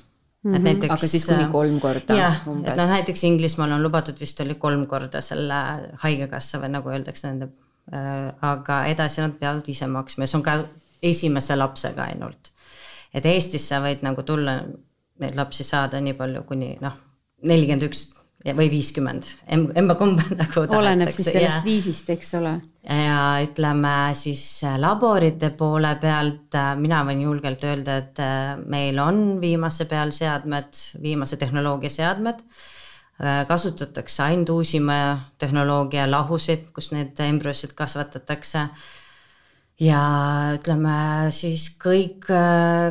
mm. 0.45 0.53
-hmm. 0.53 0.57
et 0.57 0.63
näiteks. 0.63 0.93
aga 0.93 1.07
siis 1.09 1.27
kuni 1.27 1.47
kolm 1.53 1.81
korda. 1.81 2.17
jah, 2.17 2.41
et 2.65 2.77
noh, 2.77 2.89
näiteks 2.89 3.25
Inglismaal 3.25 3.77
on 3.77 3.83
lubatud 3.83 4.21
vist 4.21 4.41
oli 4.41 4.55
kolm 4.55 4.87
korda 4.87 5.21
selle 5.21 5.61
haigekassa 6.07 6.63
või 6.63 6.73
nagu 6.79 6.89
öeldakse 6.89 7.29
nende 7.29 7.51
äh,, 7.93 8.33
aga 8.43 8.85
edasi 8.95 9.21
nad 9.21 9.37
peavad 9.41 9.69
ise 9.69 9.87
maksma 9.87 10.25
ja 10.25 10.33
see 10.33 10.41
on 10.41 10.47
ka 10.49 10.59
esimese 11.03 11.57
lapsega 11.57 12.09
ainult. 12.09 12.51
et 13.15 13.27
Eestis 13.27 13.69
sa 13.69 13.81
võid 13.85 14.03
nagu 14.03 14.23
tulla 14.23 14.63
neid 15.21 15.37
lapsi 15.37 15.65
saada 15.65 16.01
nii 16.01 16.17
palju, 16.19 16.43
kuni 16.49 16.77
noh, 16.81 16.97
nelikümmend 17.43 17.91
üks 17.91 18.09
või 18.45 18.67
viiskümmend, 18.69 19.31
emba-kumba 19.49 20.27
nagu 20.43 20.65
oleneb 20.77 21.09
siis 21.15 21.31
sellest 21.31 21.63
ja. 21.63 21.65
viisist, 21.65 22.11
eks 22.13 22.35
ole. 22.37 22.59
ja 22.85 23.21
ütleme 23.45 23.95
siis 24.19 24.45
laborite 24.81 25.49
poole 25.57 25.95
pealt 26.01 26.59
mina 26.81 27.01
võin 27.09 27.25
julgelt 27.25 27.65
öelda, 27.65 27.97
et 28.03 28.21
meil 28.69 29.01
on 29.01 29.41
viimase 29.41 29.89
peal 29.89 30.13
seadmed, 30.13 30.77
viimase 31.03 31.41
tehnoloogia 31.41 31.93
seadmed 31.93 32.45
kasutatakse 33.49 34.25
ainult 34.27 34.51
uusima 34.51 34.97
tehnoloogia 35.39 36.05
lahusid, 36.11 36.67
kus 36.75 36.91
need 36.93 37.21
embrüosid 37.23 37.73
kasvatatakse 37.79 38.67
ja 39.85 40.01
ütleme 40.55 40.97
siis 41.35 41.67
kõik, 41.81 42.29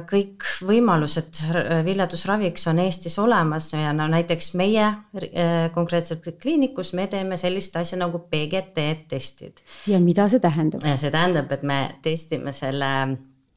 kõik 0.09 0.45
võimalused 0.67 1.41
viljatusraviks 1.85 2.67
on 2.71 2.81
Eestis 2.83 3.17
olemas 3.21 3.71
ja 3.73 3.93
no 3.95 4.07
näiteks 4.11 4.53
meie 4.59 4.85
äh, 4.85 5.69
konkreetselt 5.73 6.27
kliinikus 6.41 6.93
me 6.97 7.07
teeme 7.11 7.37
sellist 7.39 7.75
asja 7.79 7.99
nagu 8.01 8.21
PGT 8.29 8.87
testid. 9.09 9.63
ja 9.87 9.99
mida 10.03 10.27
see 10.29 10.43
tähendab? 10.43 10.85
see 10.85 11.11
tähendab, 11.11 11.51
et 11.51 11.63
me 11.63 11.79
testime 12.05 12.53
selle, 12.53 12.93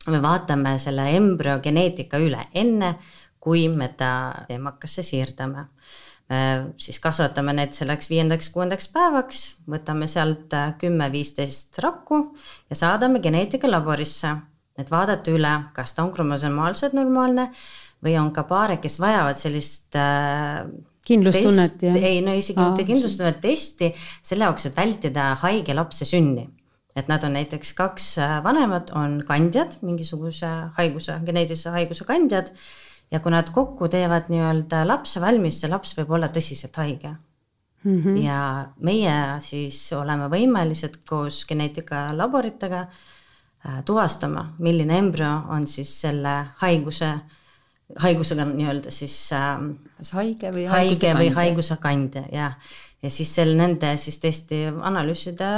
me 0.06 0.22
vaatame 0.22 0.76
selle 0.82 1.10
embrüo 1.16 1.58
geneetika 1.64 2.20
üle 2.22 2.48
enne, 2.54 2.96
kui 3.40 3.68
me 3.70 3.92
ta 3.98 4.10
eemakasse 4.50 5.04
siirdame 5.06 5.66
me 5.66 5.75
siis 6.26 6.98
kasvatame 6.98 7.52
need 7.54 7.74
selleks 7.76 8.08
viiendaks-kuuendaks 8.10 8.88
päevaks, 8.90 9.42
võtame 9.70 10.08
sealt 10.10 10.54
äh, 10.58 10.72
kümme-viisteist 10.80 11.78
rakku 11.84 12.18
ja 12.70 12.78
saadame 12.78 13.20
geneetikalaborisse, 13.22 14.32
et 14.76 14.90
vaadata 14.90 15.30
üle, 15.30 15.52
kas 15.76 15.94
ta 15.94 16.02
on 16.02 16.10
kromosomaalselt 16.14 16.96
normaalne 16.98 17.52
või 18.02 18.16
on 18.18 18.32
ka 18.34 18.42
paare, 18.48 18.80
kes 18.82 18.98
vajavad 19.00 19.38
sellist 19.38 19.94
äh, 20.00 20.66
kindlustunnet, 21.06 21.86
jah? 21.86 22.00
ei, 22.02 22.18
no 22.26 22.34
isegi 22.34 22.58
mitte 22.58 22.88
kindlustunnet, 22.88 23.38
testi 23.44 23.92
selle 24.18 24.48
jaoks, 24.48 24.66
et 24.66 24.76
vältida 24.76 25.28
haige 25.44 25.78
lapse 25.78 26.08
sünni. 26.08 26.48
et 26.96 27.10
nad 27.12 27.22
on 27.28 27.34
näiteks 27.36 27.74
kaks 27.76 28.04
äh, 28.24 28.38
vanemat, 28.42 28.90
on 28.96 29.20
kandjad, 29.28 29.78
mingisuguse 29.84 30.48
haiguse, 30.78 31.20
geneetilise 31.22 31.70
haiguse 31.70 32.08
kandjad 32.08 32.50
ja 33.10 33.20
kui 33.22 33.32
nad 33.32 33.50
kokku 33.54 33.88
teevad 33.88 34.30
nii-öelda 34.32 34.82
lapse 34.86 35.20
valmis, 35.22 35.60
see 35.60 35.70
laps 35.70 35.94
võib 35.98 36.16
olla 36.16 36.28
tõsiselt 36.32 36.76
haige 36.80 37.12
mm. 37.84 38.02
-hmm. 38.02 38.16
ja 38.24 38.40
meie 38.80 39.16
siis 39.40 39.78
oleme 39.92 40.28
võimelised 40.32 41.00
koos 41.08 41.44
geneetikalaboritega 41.48 42.80
äh, 42.86 43.82
tuvastama, 43.84 44.52
milline 44.58 44.98
embrüo 44.98 45.32
on 45.54 45.66
siis 45.66 46.00
selle 46.00 46.34
haiguse, 46.62 47.12
haigusega 48.02 48.44
nii-öelda 48.50 48.90
siis 48.90 49.16
äh, 49.32 49.58
kas 49.96 50.12
haige 50.18 50.52
või 50.52 50.66
haige 50.70 51.14
või 51.14 51.32
haiguse 51.34 51.76
kandja, 51.80 52.26
jah. 52.32 52.58
ja 53.02 53.10
siis 53.10 53.34
selle, 53.34 53.56
nende 53.56 53.96
siis 53.96 54.18
testi 54.18 54.64
analüüside 54.66 55.52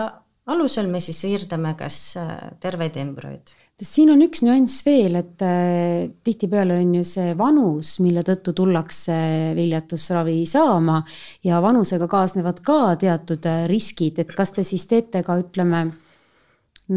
alusel 0.47 0.89
me 0.89 1.01
siis 1.01 1.21
siirdame 1.21 1.75
kas 1.79 2.17
äh, 2.17 2.37
terveid 2.61 2.97
embrüoid 2.97 3.58
siin 3.87 4.11
on 4.11 4.23
üks 4.25 4.43
nüanss 4.43 4.83
veel, 4.87 5.15
et 5.21 5.43
äh, 5.47 6.09
tihtipeale 6.27 6.81
on 6.81 6.97
ju 6.99 7.05
see 7.07 7.35
vanus, 7.39 7.95
mille 8.03 8.25
tõttu 8.27 8.55
tullakse 8.57 9.19
viljatusravi 9.55 10.41
saama 10.51 10.99
ja 11.47 11.61
vanusega 11.63 12.09
kaasnevad 12.11 12.63
ka 12.67 12.97
teatud 12.99 13.47
äh, 13.47 13.65
riskid, 13.71 14.19
et 14.19 14.35
kas 14.35 14.55
te 14.57 14.67
siis 14.67 14.89
teete 14.91 15.23
ka 15.27 15.39
ütleme, 15.39 15.85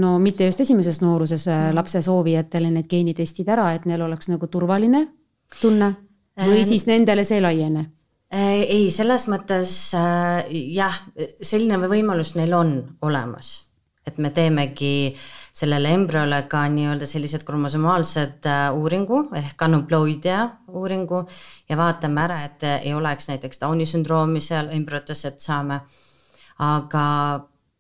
no 0.02 0.18
mitte 0.24 0.50
just 0.50 0.66
esimeses 0.66 1.02
nooruses 1.06 1.46
äh, 1.52 1.70
lapse 1.76 2.02
soovijatele 2.02 2.74
need 2.74 2.90
geenitestid 2.90 3.52
ära, 3.54 3.72
et 3.76 3.86
neil 3.86 4.02
oleks 4.08 4.32
nagu 4.34 4.50
turvaline 4.50 5.06
tunne 5.62 5.94
või 6.42 6.64
siis 6.66 6.88
nendele 6.90 7.28
see 7.28 7.42
ei 7.42 7.46
laiene? 7.46 7.90
ei, 8.32 8.86
selles 8.96 9.26
mõttes 9.28 9.74
jah, 9.92 11.02
selline 11.44 11.76
võimalus 11.92 12.32
neil 12.40 12.56
on 12.56 12.72
olemas 13.04 13.58
et 14.08 14.18
me 14.18 14.32
teemegi 14.34 15.14
sellele 15.52 15.92
embrüole 15.96 16.42
ka 16.50 16.64
nii-öelda 16.72 17.08
sellised 17.10 17.44
kromosomaalsed 17.48 18.48
äh, 18.48 18.64
uuringu 18.76 19.26
ehk 19.36 19.62
aneuploidia 19.68 20.48
uuringu 20.68 21.26
ja 21.70 21.78
vaatame 21.78 22.24
ära, 22.24 22.42
et 22.48 22.64
ei 22.72 22.94
oleks 22.96 23.28
näiteks 23.32 23.62
Downi 23.62 23.86
sündroomi 23.86 24.42
seal 24.42 24.72
embrüotes, 24.72 25.26
et 25.26 25.40
saame. 25.40 25.82
aga 26.62 27.06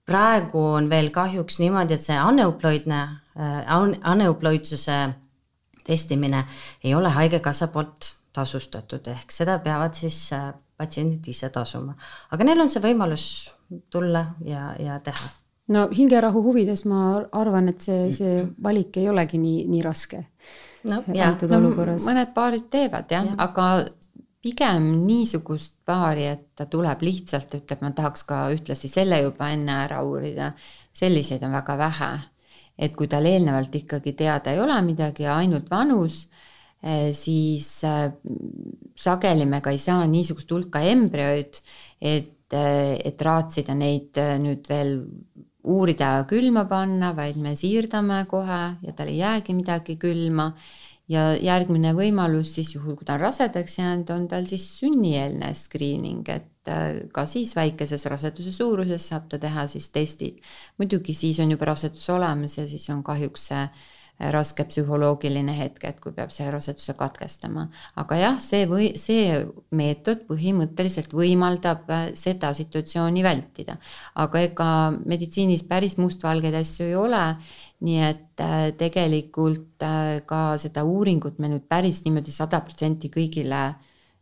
praegu 0.05 0.63
on 0.75 0.89
veel 0.89 1.11
kahjuks 1.13 1.59
niimoodi, 1.61 1.93
et 1.93 2.03
see 2.03 2.17
aneuploidne, 2.17 3.01
äh, 3.39 3.59
aneuploidsuse 4.01 4.97
testimine 5.83 6.45
ei 6.83 6.95
ole 6.95 7.09
Haigekassa 7.09 7.67
poolt 7.67 8.13
tasustatud, 8.33 9.07
ehk 9.07 9.31
seda 9.31 9.59
peavad 9.59 9.95
siis 9.95 10.17
äh, 10.35 10.51
patsiendid 10.77 11.27
ise 11.27 11.49
tasuma, 11.49 11.95
aga 12.31 12.47
neil 12.47 12.63
on 12.63 12.71
see 12.71 12.83
võimalus 12.83 13.25
tulla 13.91 14.25
ja, 14.43 14.73
ja 14.79 14.99
teha 14.99 15.40
no 15.71 15.87
hingerahu 15.95 16.43
huvides 16.47 16.85
ma 16.89 17.21
arvan, 17.31 17.71
et 17.71 17.81
see, 17.81 18.11
see 18.15 18.43
valik 18.63 18.97
ei 19.01 19.09
olegi 19.09 19.39
nii, 19.41 19.65
nii 19.71 19.81
raske. 19.85 20.25
no 20.89 21.01
jah, 21.13 21.37
no, 21.49 21.73
mõned 22.07 22.31
paarid 22.35 22.69
teevad 22.73 23.11
jah 23.11 23.27
ja., 23.27 23.39
aga 23.45 23.67
pigem 24.41 24.87
niisugust 25.05 25.77
paari, 25.85 26.25
et 26.31 26.45
ta 26.57 26.65
tuleb 26.69 27.03
lihtsalt, 27.05 27.59
ütleb, 27.59 27.81
ma 27.85 27.91
tahaks 27.97 28.23
ka 28.25 28.43
ühtlasi 28.53 28.89
selle 28.89 29.21
juba 29.21 29.51
enne 29.53 29.75
ära 29.83 30.01
uurida, 30.05 30.51
selliseid 30.97 31.43
on 31.45 31.57
väga 31.59 31.77
vähe. 31.85 32.13
et 32.81 32.95
kui 32.97 33.05
tal 33.05 33.25
eelnevalt 33.27 33.75
ikkagi 33.77 34.13
teada 34.17 34.53
ei 34.55 34.57
ole 34.57 34.73
midagi 34.81 35.23
ja 35.27 35.35
ainult 35.37 35.67
vanus, 35.69 36.15
eh, 36.81 37.11
siis 37.13 37.83
eh, 37.85 38.07
sageli 38.97 39.45
me 39.45 39.59
ka 39.61 39.69
ei 39.69 39.77
saa 39.77 40.07
niisugust 40.09 40.49
hulka 40.49 40.79
embrüoid, 40.89 41.59
et, 42.01 42.53
eh, 42.53 42.95
et 43.05 43.21
raatsida 43.21 43.75
neid 43.77 44.17
nüüd 44.41 44.65
veel 44.71 44.95
uurida 45.63 46.25
külma 46.29 46.65
panna, 46.69 47.11
vaid 47.17 47.37
me 47.37 47.55
siirdame 47.55 48.23
kohe 48.29 48.61
ja 48.81 48.93
tal 48.97 49.11
ei 49.11 49.19
jäägi 49.21 49.57
midagi 49.57 49.97
külma. 50.01 50.53
ja 51.11 51.33
järgmine 51.35 51.89
võimalus 51.91 52.53
siis 52.55 52.69
juhul, 52.71 52.95
kui 52.95 53.03
ta 53.03 53.17
on 53.17 53.23
rasedaks 53.25 53.73
jäänud, 53.81 54.09
on 54.13 54.27
tal 54.31 54.45
siis 54.47 54.63
sünnieelne 54.77 55.49
screening, 55.57 56.29
et 56.31 56.69
äh, 56.71 57.01
ka 57.11 57.25
siis 57.27 57.51
väikeses 57.57 58.05
raseduse 58.07 58.53
suuruses 58.55 59.09
saab 59.09 59.25
ta 59.27 59.39
teha 59.41 59.65
siis 59.67 59.89
testid. 59.91 60.39
muidugi 60.79 61.13
siis 61.13 61.39
on 61.43 61.51
juba 61.51 61.67
rasedus 61.73 62.09
olemas 62.09 62.57
ja 62.57 62.67
siis 62.67 62.87
on 62.89 63.03
kahjuks 63.03 63.47
see 63.51 63.65
raske 64.29 64.65
psühholoogiline 64.69 65.53
hetk, 65.57 65.83
et 65.87 65.99
kui 66.01 66.13
peab 66.13 66.31
selle 66.33 66.51
raseduse 66.53 66.93
katkestama. 66.97 67.67
aga 67.97 68.17
jah, 68.19 68.37
see 68.43 68.67
või 68.69 68.91
see 68.99 69.39
meetod 69.77 70.25
põhimõtteliselt 70.27 71.13
võimaldab 71.15 71.89
äh, 71.89 72.07
seda 72.13 72.53
situatsiooni 72.53 73.23
vältida. 73.23 73.77
aga 74.15 74.45
ega 74.45 74.69
meditsiinis 75.05 75.63
päris 75.63 75.97
mustvalgeid 75.97 76.55
asju 76.61 76.85
ei 76.85 76.95
ole. 76.95 77.25
nii 77.81 78.01
et 78.05 78.43
äh, 78.45 78.71
tegelikult 78.77 79.81
äh, 79.83 80.21
ka 80.25 80.57
seda 80.61 80.83
uuringut 80.85 81.39
me 81.39 81.49
nüüd 81.49 81.65
päris 81.67 82.03
niimoodi 82.05 82.31
sada 82.31 82.61
protsenti 82.61 83.09
kõigile 83.09 83.71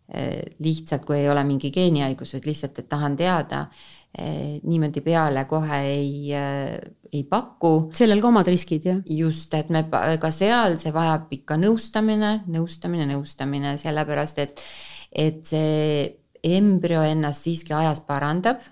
lihtsalt, 0.10 1.04
kui 1.06 1.20
ei 1.20 1.28
ole 1.30 1.44
mingi 1.46 1.70
geenihaigus, 1.70 2.32
et 2.34 2.48
lihtsalt, 2.50 2.80
et 2.82 2.88
tahan 2.90 3.14
teada 3.14 3.68
niimoodi 4.17 5.02
peale 5.06 5.43
kohe 5.45 5.80
ei, 5.86 6.32
eh, 6.34 6.80
ei 7.13 7.24
paku. 7.30 7.91
sellel 7.93 8.22
ka 8.22 8.32
omad 8.32 8.48
riskid, 8.50 8.86
jah? 8.86 9.02
just, 9.06 9.54
et 9.54 9.69
me 9.69 9.84
ka 9.89 10.32
seal, 10.34 10.78
see 10.82 10.93
vajab 10.93 11.30
ikka 11.38 11.60
nõustamine, 11.62 12.39
nõustamine, 12.50 13.06
nõustamine, 13.13 13.78
sellepärast 13.78 14.41
et, 14.41 14.65
et 15.12 15.45
see 15.45 16.10
embrüo 16.43 17.04
ennast 17.06 17.45
siiski 17.45 17.76
ajas 17.76 18.02
parandab 18.08 18.63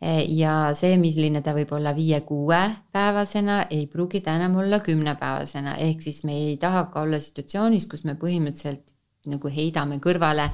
eh, 0.00 0.24
ja 0.34 0.72
see, 0.74 0.96
milline 0.98 1.44
ta 1.46 1.54
võib 1.54 1.70
olla 1.78 1.94
viie-kuuepäevasena, 1.94 3.66
ei 3.70 3.86
pruugi 3.86 4.22
ta 4.24 4.34
enam 4.40 4.58
olla 4.64 4.82
kümnepäevasena, 4.82 5.76
ehk 5.86 6.02
siis 6.02 6.24
me 6.26 6.34
ei 6.48 6.58
taha 6.58 6.88
ka 6.90 7.06
olla 7.06 7.22
situatsioonis, 7.22 7.86
kus 7.86 8.02
me 8.08 8.18
põhimõtteliselt 8.18 8.90
nagu 9.30 9.46
heidame 9.54 10.02
kõrvale 10.02 10.48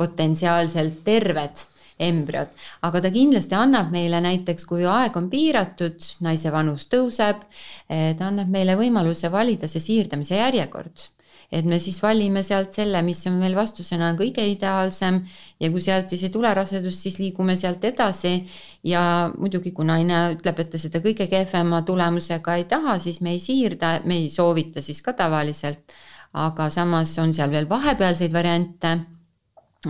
potentsiaalselt 0.00 1.02
terved 1.04 1.66
embrüot, 1.98 2.52
aga 2.82 3.00
ta 3.00 3.10
kindlasti 3.14 3.54
annab 3.54 3.92
meile 3.94 4.20
näiteks, 4.24 4.66
kui 4.66 4.86
aeg 4.88 5.16
on 5.16 5.28
piiratud, 5.30 6.10
naise 6.26 6.52
vanus 6.52 6.88
tõuseb, 6.90 7.44
eh, 7.88 8.14
ta 8.18 8.30
annab 8.32 8.50
meile 8.50 8.78
võimaluse 8.80 9.30
valida 9.30 9.70
see 9.70 9.82
siirdamise 9.82 10.40
järjekord 10.40 11.10
et 11.54 11.66
me 11.68 11.78
siis 11.78 12.00
valime 12.02 12.42
sealt 12.42 12.74
selle, 12.74 13.00
mis 13.06 13.20
on 13.30 13.36
meil 13.38 13.54
vastusena 13.56 14.12
kõige 14.18 14.44
ideaalsem 14.48 15.20
ja 15.62 15.70
kui 15.70 15.82
sealt 15.84 16.10
siis 16.10 16.24
ei 16.26 16.32
tule 16.34 16.50
rasedust, 16.56 17.04
siis 17.04 17.20
liigume 17.20 17.56
sealt 17.56 17.84
edasi. 17.84 18.34
ja 18.84 19.30
muidugi, 19.38 19.72
kui 19.72 19.86
naine 19.86 20.34
ütleb, 20.34 20.58
et 20.60 20.70
ta 20.70 20.78
seda 20.78 21.00
kõige 21.04 21.28
kehvema 21.30 21.82
tulemusega 21.86 22.58
ei 22.60 22.64
taha, 22.68 22.98
siis 22.98 23.20
me 23.20 23.36
ei 23.36 23.40
siirda, 23.40 24.00
me 24.04 24.18
ei 24.24 24.28
soovita 24.28 24.82
siis 24.82 25.02
ka 25.02 25.12
tavaliselt. 25.12 25.92
aga 26.34 26.68
samas 26.70 27.18
on 27.22 27.34
seal 27.34 27.50
veel 27.50 27.68
vahepealseid 27.70 28.32
variante 28.32 28.96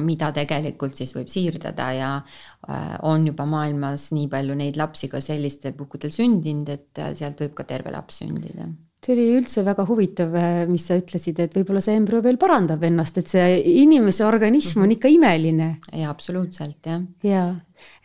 mida 0.02 0.30
tegelikult 0.34 0.96
siis 0.98 1.14
võib 1.16 1.28
siirdada 1.32 1.90
ja 1.94 2.10
äh, 2.18 2.94
on 3.06 3.26
juba 3.28 3.46
maailmas 3.48 4.10
nii 4.14 4.28
palju 4.32 4.56
neid 4.58 4.78
lapsi 4.80 5.10
ka 5.12 5.20
sellistel 5.24 5.76
puhkudel 5.78 6.12
sündinud, 6.14 6.72
et 6.72 7.02
äh, 7.02 7.12
sealt 7.18 7.42
võib 7.44 7.54
ka 7.58 7.68
terve 7.68 7.92
laps 7.94 8.22
sündida. 8.22 8.70
see 9.04 9.12
oli 9.12 9.26
üldse 9.36 9.64
väga 9.66 9.84
huvitav, 9.84 10.32
mis 10.70 10.86
sa 10.88 10.96
ütlesid, 10.96 11.40
et 11.44 11.54
võib-olla 11.54 11.82
see 11.84 11.98
embrüo 11.98 12.22
veel 12.24 12.38
parandab 12.40 12.82
ennast, 12.88 13.18
et 13.20 13.28
see 13.28 13.60
inimese 13.84 14.24
organism 14.24 14.86
on 14.86 14.96
ikka 14.96 15.12
imeline. 15.12 15.76
jaa, 15.92 16.10
absoluutselt, 16.10 16.80
jah. 16.88 17.04
jaa, 17.22 17.52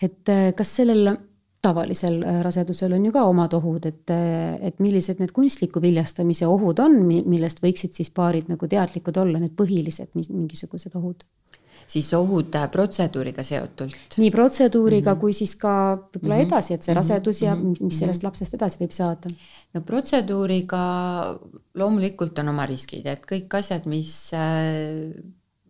et 0.03 0.29
äh, 0.29 0.51
kas 0.57 0.75
sellel 0.81 1.15
tavalisel 1.61 2.23
äh, 2.23 2.41
rasedusel 2.43 2.93
on 2.95 3.05
ju 3.05 3.11
ka 3.11 3.25
omad 3.27 3.53
ohud, 3.57 3.85
et, 3.85 4.07
äh, 4.13 4.55
et 4.69 4.79
millised 4.79 5.19
need 5.19 5.33
kunstliku 5.35 5.81
viljastamise 5.83 6.47
ohud 6.47 6.79
on, 6.83 7.01
millest 7.07 7.61
võiksid 7.63 7.95
siis 7.95 8.11
paarid 8.15 8.49
nagu 8.51 8.67
teadlikud 8.67 9.17
olla, 9.19 9.41
need 9.41 9.55
põhilised 9.59 10.15
mingisugused 10.15 10.95
ohud? 10.99 11.25
Siis 11.89 12.09
ohud 12.13 12.55
protseduuriga 12.71 13.43
seotult. 13.43 14.17
nii 14.17 14.31
protseduuriga 14.31 15.13
mm 15.13 15.17
-hmm. 15.17 15.21
kui 15.21 15.33
siis 15.33 15.55
ka 15.55 15.73
võib-olla 15.95 16.35
mm 16.35 16.41
-hmm. 16.41 16.47
edasi, 16.47 16.73
et 16.73 16.83
see 16.83 16.93
mhm. 16.93 16.99
rasedus 16.99 17.41
ja 17.41 17.55
mm 17.55 17.73
-hmm. 17.73 17.83
mis 17.85 17.99
sellest 17.99 18.23
lapsest 18.23 18.53
edasi 18.53 18.83
võib 18.83 18.91
saada? 18.91 19.29
no 19.73 19.81
protseduuriga 19.81 20.83
loomulikult 21.75 22.39
on 22.39 22.49
oma 22.49 22.65
riskid, 22.65 23.05
et 23.05 23.25
kõik 23.31 23.57
asjad, 23.57 23.85
mis 23.85 24.33
äh, 24.33 25.13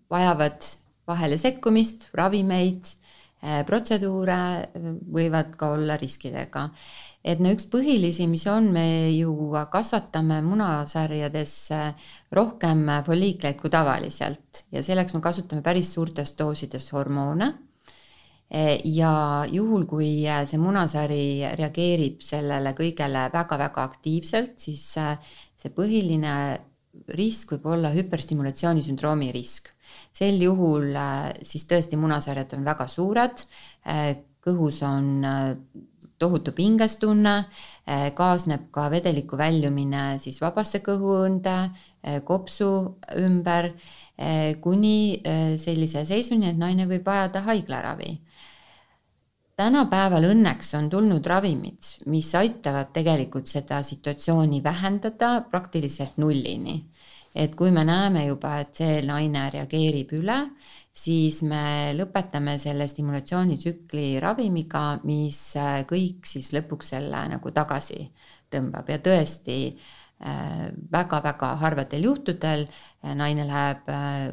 vajavad 0.09 0.63
vahele 1.07 1.37
sekkumist, 1.37 2.07
ravimeid, 2.13 2.85
äh, 3.43 3.65
protseduure, 3.65 4.69
võivad 5.13 5.55
ka 5.57 5.71
olla 5.71 5.97
riskidega 5.97 6.69
et 7.23 7.41
no 7.43 7.51
üks 7.51 7.67
põhilisi, 7.71 8.27
mis 8.31 8.45
on, 8.47 8.69
me 8.73 8.85
ju 9.11 9.33
kasvatame 9.71 10.39
munasarjades 10.45 11.55
rohkem 12.35 12.85
folliikleid 13.05 13.59
kui 13.59 13.71
tavaliselt 13.73 14.63
ja 14.71 14.83
selleks 14.85 15.15
me 15.15 15.23
kasutame 15.23 15.65
päris 15.65 15.91
suurtes 15.93 16.35
doosides 16.39 16.91
hormoone. 16.95 17.53
ja 18.49 19.45
juhul, 19.51 19.83
kui 19.85 20.23
see 20.25 20.57
munasari 20.57 21.45
reageerib 21.59 22.23
sellele 22.25 22.73
kõigele 22.73 23.27
väga-väga 23.33 23.83
aktiivselt, 23.83 24.55
siis 24.57 24.95
see 24.95 25.75
põhiline 25.75 26.33
risk 27.13 27.53
võib 27.53 27.67
olla 27.75 27.91
hüperstimulatsiooni 27.93 28.81
sündroomi 28.81 29.29
risk. 29.35 29.69
sel 30.13 30.41
juhul 30.41 30.95
siis 31.43 31.67
tõesti 31.69 31.97
munasarjad 31.97 32.55
on 32.57 32.65
väga 32.65 32.87
suured, 32.87 33.45
kõhus 34.45 34.81
on 34.87 35.23
tohutu 36.19 36.51
pingestunne, 36.55 37.35
eh, 37.87 38.09
kaasneb 38.15 38.69
ka 38.75 38.89
vedeliku 38.91 39.37
väljumine 39.39 40.19
siis 40.19 40.39
vabasse 40.41 40.83
kõhuõõnde, 40.85 41.55
eh, 42.03 42.19
kopsu 42.25 42.69
ümber, 43.17 43.73
eh, 44.17 44.55
kuni 44.61 45.21
sellise 45.57 46.05
seisuni, 46.05 46.49
et 46.49 46.57
naine 46.57 46.87
võib 46.87 47.05
vajada 47.05 47.41
haiglaravi. 47.41 48.19
tänapäeval 49.59 50.23
õnneks 50.23 50.77
on 50.77 50.89
tulnud 50.89 51.25
ravimid, 51.27 51.83
mis 52.05 52.35
aitavad 52.35 52.93
tegelikult 52.93 53.47
seda 53.47 53.83
situatsiooni 53.83 54.63
vähendada 54.63 55.41
praktiliselt 55.51 56.17
nullini. 56.17 56.85
et 57.35 57.55
kui 57.55 57.71
me 57.71 57.83
näeme 57.83 58.25
juba, 58.25 58.59
et 58.59 58.75
see 58.75 59.01
naine 59.01 59.49
reageerib 59.53 60.09
üle, 60.13 60.49
siis 60.99 61.41
me 61.47 61.93
lõpetame 61.95 62.57
selle 62.61 62.87
stimulatsioonitsükli 62.89 64.19
ravimiga, 64.23 64.83
mis 65.07 65.39
äh, 65.59 65.81
kõik 65.89 66.27
siis 66.27 66.51
lõpuks 66.55 66.93
selle 66.95 67.23
nagu 67.33 67.53
tagasi 67.55 68.09
tõmbab 68.51 68.89
ja 68.89 68.99
tõesti 69.03 69.59
väga-väga 70.19 71.51
äh, 71.53 71.59
harvadel 71.61 72.07
juhtudel 72.09 72.65
äh, 72.67 73.13
naine 73.15 73.45
läheb, 73.47 73.91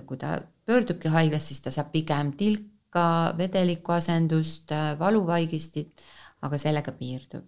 kui 0.09 0.19
ta 0.19 0.41
pöördubki 0.67 1.13
haiglasse, 1.13 1.53
siis 1.53 1.63
ta 1.63 1.75
saab 1.75 1.93
pigem 1.93 2.33
tilka, 2.39 3.35
vedeliku 3.39 3.95
asendust, 3.95 4.73
valuvaigistit, 4.99 6.03
aga 6.43 6.59
sellega 6.59 6.95
piirdub. 6.97 7.45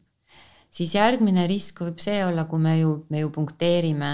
siis 0.71 0.93
järgmine 0.95 1.47
risk 1.49 1.81
võib 1.81 1.99
see 2.03 2.21
olla, 2.25 2.45
kui 2.45 2.61
me 2.61 2.79
ju, 2.79 2.91
me 3.09 3.25
ju 3.25 3.31
punkteerime 3.33 4.13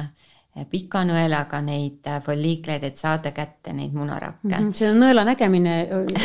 pika 0.70 1.00
nõelaga 1.02 1.58
neid 1.64 2.06
äh, 2.06 2.20
folliikleid, 2.22 2.84
et 2.86 3.00
saada 3.00 3.32
kätte 3.34 3.72
neid 3.74 3.94
munarakke 3.96 4.46
mm. 4.46 4.52
-hmm. 4.52 4.76
see 4.78 4.92
nõela 4.94 5.24
nägemine 5.26 5.74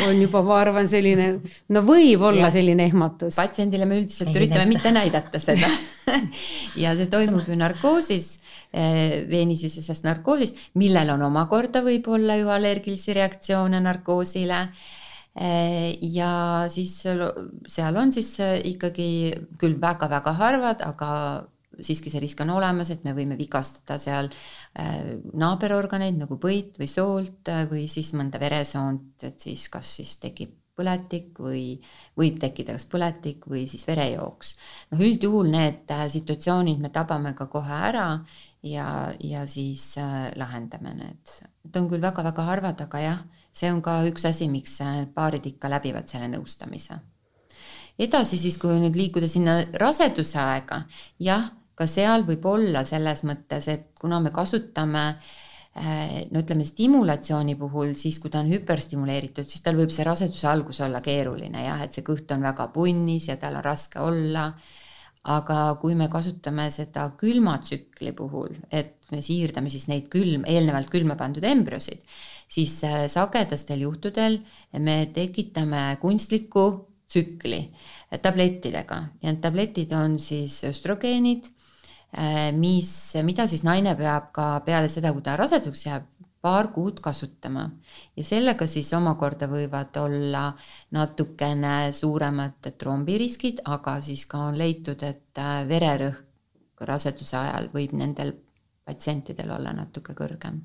on 0.06 0.20
juba, 0.22 0.42
ma 0.46 0.60
arvan, 0.60 0.86
selline, 0.88 1.26
no 1.74 1.82
võib 1.86 2.22
olla 2.28 2.46
ja. 2.46 2.52
selline 2.54 2.86
ehmatus. 2.86 3.34
patsiendile 3.40 3.88
me 3.90 3.98
üldiselt 3.98 4.30
Ei 4.30 4.38
üritame 4.38 4.64
näita. 4.64 4.70
mitte 4.76 4.94
näidata 4.94 5.42
seda 5.42 5.72
ja 6.84 6.94
see 6.94 7.10
toimub 7.10 7.50
ju 7.50 7.58
narkoosis, 7.58 8.30
äh, 8.70 9.26
veenisisesest 9.30 10.06
narkoosist, 10.06 10.62
millel 10.78 11.10
on 11.16 11.26
omakorda 11.26 11.82
võib-olla 11.82 12.38
ju 12.38 12.54
allergilisi 12.54 13.18
reaktsioone 13.18 13.82
narkoosile 13.82 14.60
äh, 14.62 15.90
ja 16.00 16.66
siis 16.70 17.00
seal 17.02 17.96
on 17.96 18.12
siis 18.14 18.36
ikkagi 18.62 19.10
küll 19.58 19.80
väga-väga 19.82 20.38
harvad, 20.38 20.86
aga 20.86 21.10
siiski 21.86 22.12
see 22.12 22.22
risk 22.22 22.40
on 22.44 22.52
olemas, 22.54 22.90
et 22.92 23.04
me 23.06 23.14
võime 23.16 23.36
vigastada 23.38 23.98
seal 24.00 24.30
äh, 24.30 25.16
naaberorganeid 25.38 26.18
nagu 26.20 26.38
põit 26.42 26.78
või 26.80 26.88
soolt 26.90 27.50
äh, 27.52 27.66
või 27.70 27.86
siis 27.90 28.12
mõnda 28.18 28.40
veresoont, 28.42 29.26
et 29.26 29.38
siis 29.40 29.68
kas 29.72 29.96
siis 30.00 30.16
tekib 30.22 30.56
põletik 30.80 31.36
või 31.42 31.74
võib 32.16 32.38
tekkida 32.40 32.76
kas 32.76 32.86
põletik 32.88 33.44
või 33.50 33.66
siis 33.68 33.84
verejooks. 33.88 34.54
noh, 34.92 35.02
üldjuhul 35.08 35.50
need 35.52 35.92
äh, 35.92 36.06
situatsioonid 36.12 36.80
me 36.80 36.92
tabame 36.94 37.34
ka 37.36 37.50
kohe 37.52 37.82
ära 37.90 38.08
ja, 38.62 38.88
ja 39.20 39.46
siis 39.48 39.94
lahendame 40.36 40.94
need. 40.96 41.36
Need 41.64 41.76
on 41.76 41.88
küll 41.92 42.02
väga-väga 42.02 42.44
harvad, 42.48 42.80
aga 42.86 43.04
jah, 43.04 43.22
see 43.52 43.72
on 43.72 43.80
ka 43.84 44.00
üks 44.08 44.24
asi, 44.28 44.48
miks 44.52 44.78
paarid 45.14 45.48
ikka 45.52 45.72
läbivad 45.72 46.08
selle 46.08 46.28
nõustamise 46.32 47.00
edasi 48.00 48.38
siis, 48.40 48.58
kui 48.60 48.78
nüüd 48.80 48.96
liikuda 48.96 49.28
sinna 49.30 49.60
raseduse 49.80 50.38
aega, 50.40 50.84
jah, 51.22 51.50
ka 51.80 51.88
seal 51.88 52.26
võib 52.28 52.44
olla 52.50 52.84
selles 52.88 53.24
mõttes, 53.28 53.68
et 53.72 53.86
kuna 54.00 54.18
me 54.20 54.32
kasutame 54.34 55.04
eh, 55.14 56.26
no 56.32 56.42
ütleme, 56.42 56.66
stimulatsiooni 56.68 57.56
puhul, 57.60 57.94
siis 58.00 58.18
kui 58.20 58.32
ta 58.32 58.42
on 58.42 58.50
hüperstimuleeritud, 58.52 59.48
siis 59.48 59.64
tal 59.64 59.80
võib 59.80 59.94
see 59.94 60.04
raseduse 60.06 60.48
algus 60.50 60.82
olla 60.84 61.00
keeruline 61.04 61.64
jah, 61.64 61.80
et 61.84 61.96
see 61.96 62.04
kõht 62.06 62.32
on 62.36 62.44
väga 62.44 62.68
punnis 62.74 63.30
ja 63.30 63.38
tal 63.40 63.56
on 63.60 63.66
raske 63.66 64.02
olla. 64.02 64.52
aga 65.20 65.76
kui 65.76 65.92
me 65.92 66.06
kasutame 66.08 66.70
seda 66.72 67.02
külmatsükli 67.20 68.14
puhul, 68.16 68.54
et 68.72 68.94
me 69.12 69.18
siirdame 69.20 69.68
siis 69.68 69.84
neid 69.90 70.06
külm, 70.08 70.46
eelnevalt 70.48 70.88
külma 70.88 71.12
pandud 71.20 71.44
embrüosid, 71.44 72.00
siis 72.48 72.78
eh, 72.88 73.04
sagedastel 73.08 73.84
juhtudel 73.84 74.38
me 74.80 74.96
tekitame 75.14 75.98
kunstliku 76.00 76.66
tsükli 77.10 77.60
tablettidega 78.22 79.00
ja 79.20 79.32
need 79.32 79.42
tabletid 79.44 79.92
on 79.92 80.18
siis 80.22 80.62
östrogeenid 80.64 81.50
mis, 82.58 82.90
mida 83.22 83.46
siis 83.46 83.62
naine 83.62 83.94
peab 83.98 84.32
ka 84.34 84.46
peale 84.66 84.88
seda, 84.90 85.12
kui 85.14 85.22
ta 85.22 85.36
raseduseks 85.38 85.86
jääb, 85.86 86.08
paar 86.40 86.70
kuud 86.72 87.00
kasutama. 87.04 87.66
Ja 88.16 88.24
sellega 88.24 88.66
siis 88.70 88.92
omakorda 88.96 89.48
võivad 89.50 89.96
olla 90.00 90.46
natukene 90.96 91.92
suuremad 91.96 92.70
trombiriskid, 92.80 93.62
aga 93.68 93.98
siis 94.04 94.24
ka 94.30 94.46
on 94.48 94.58
leitud, 94.58 95.02
et 95.04 95.38
äh, 95.38 95.62
vererõhk 95.68 96.84
raseduse 96.88 97.36
ajal 97.36 97.68
võib 97.74 97.92
nendel 97.92 98.32
patsientidel 98.88 99.50
olla 99.52 99.74
natuke 99.76 100.14
kõrgem. 100.16 100.62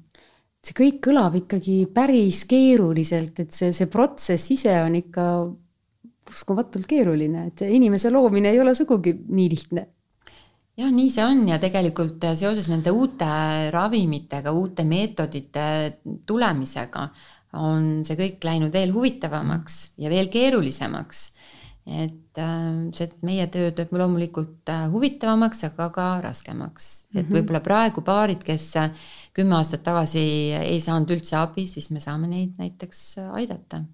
See 0.65 0.73
kõik 0.73 1.01
kõlab 1.09 1.35
ikkagi 1.43 1.83
päris 1.93 2.45
keeruliselt, 2.49 3.43
et 3.43 3.51
see, 3.53 3.73
see 3.75 3.91
protsess 3.91 4.49
ise 4.55 4.79
on 4.81 4.95
ikka 4.97 5.25
uskumatult 6.31 6.87
keeruline, 6.89 7.49
et 7.51 7.67
inimese 7.67 8.09
loomine 8.09 8.49
ei 8.49 8.63
ole 8.63 8.73
sugugi 8.73 9.13
nii 9.13 9.49
lihtne 9.51 9.83
jah, 10.79 10.91
nii 10.91 11.11
see 11.11 11.25
on 11.25 11.45
ja 11.49 11.59
tegelikult 11.61 12.23
äh, 12.27 12.35
seoses 12.39 12.67
nende 12.71 12.93
uute 12.95 13.27
ravimitega, 13.73 14.53
uute 14.55 14.85
meetodite 14.87 15.65
tulemisega 16.27 17.07
on 17.55 18.03
see 18.03 18.17
kõik 18.19 18.43
läinud 18.43 18.73
veel 18.75 18.91
huvitavamaks 18.91 19.95
ja 20.03 20.11
veel 20.11 20.27
keerulisemaks. 20.31 21.29
et 21.85 22.39
äh, 22.41 22.89
see 22.97 23.11
meie 23.21 23.45
töö 23.53 23.69
teeb 23.77 23.93
loomulikult 23.93 24.71
äh, 24.73 24.87
huvitavamaks, 24.91 25.63
aga 25.69 25.89
ka 25.93 26.07
raskemaks, 26.23 26.87
et 27.13 27.21
mm 27.21 27.21
-hmm. 27.21 27.35
võib-olla 27.37 27.61
praegu 27.61 28.01
paarid, 28.01 28.43
kes 28.43 28.73
kümme 29.33 29.55
aastat 29.55 29.83
tagasi 29.83 30.25
ei 30.57 30.81
saanud 30.81 31.11
üldse 31.11 31.37
abi, 31.37 31.67
siis 31.67 31.91
me 31.91 31.99
saame 31.99 32.27
neid 32.27 32.57
näiteks 32.57 33.17
aidata 33.31 33.85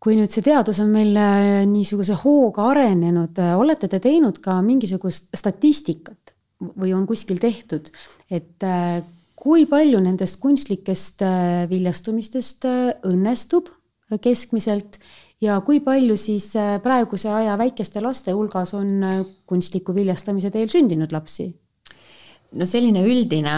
kui 0.00 0.16
nüüd 0.16 0.32
see 0.32 0.44
teadus 0.44 0.80
on 0.80 0.92
meil 0.94 1.12
äh, 1.20 1.62
niisuguse 1.68 2.16
hooga 2.22 2.70
arenenud, 2.72 3.36
äh, 3.40 3.54
olete 3.60 3.88
te 3.92 4.00
teinud 4.02 4.40
ka 4.42 4.58
mingisugust 4.64 5.28
statistikat 5.36 6.34
või 6.60 6.92
on 6.96 7.06
kuskil 7.08 7.40
tehtud, 7.40 7.90
et 8.32 8.64
äh, 8.64 9.00
kui 9.40 9.64
palju 9.68 10.00
nendest 10.04 10.36
kunstlikest 10.40 11.22
viljastumistest 11.70 12.66
õnnestub 13.08 13.70
keskmiselt 14.20 14.98
ja 15.40 15.54
kui 15.64 15.78
palju 15.80 16.16
siis 16.20 16.50
praeguse 16.84 17.30
aja 17.32 17.54
väikeste 17.56 18.02
laste 18.04 18.34
hulgas 18.36 18.74
on 18.76 19.00
kunstliku 19.48 19.94
viljastamise 19.96 20.52
teel 20.52 20.68
sündinud 20.68 21.16
lapsi? 21.16 21.48
no 22.52 22.68
selline 22.68 23.00
üldine 23.06 23.54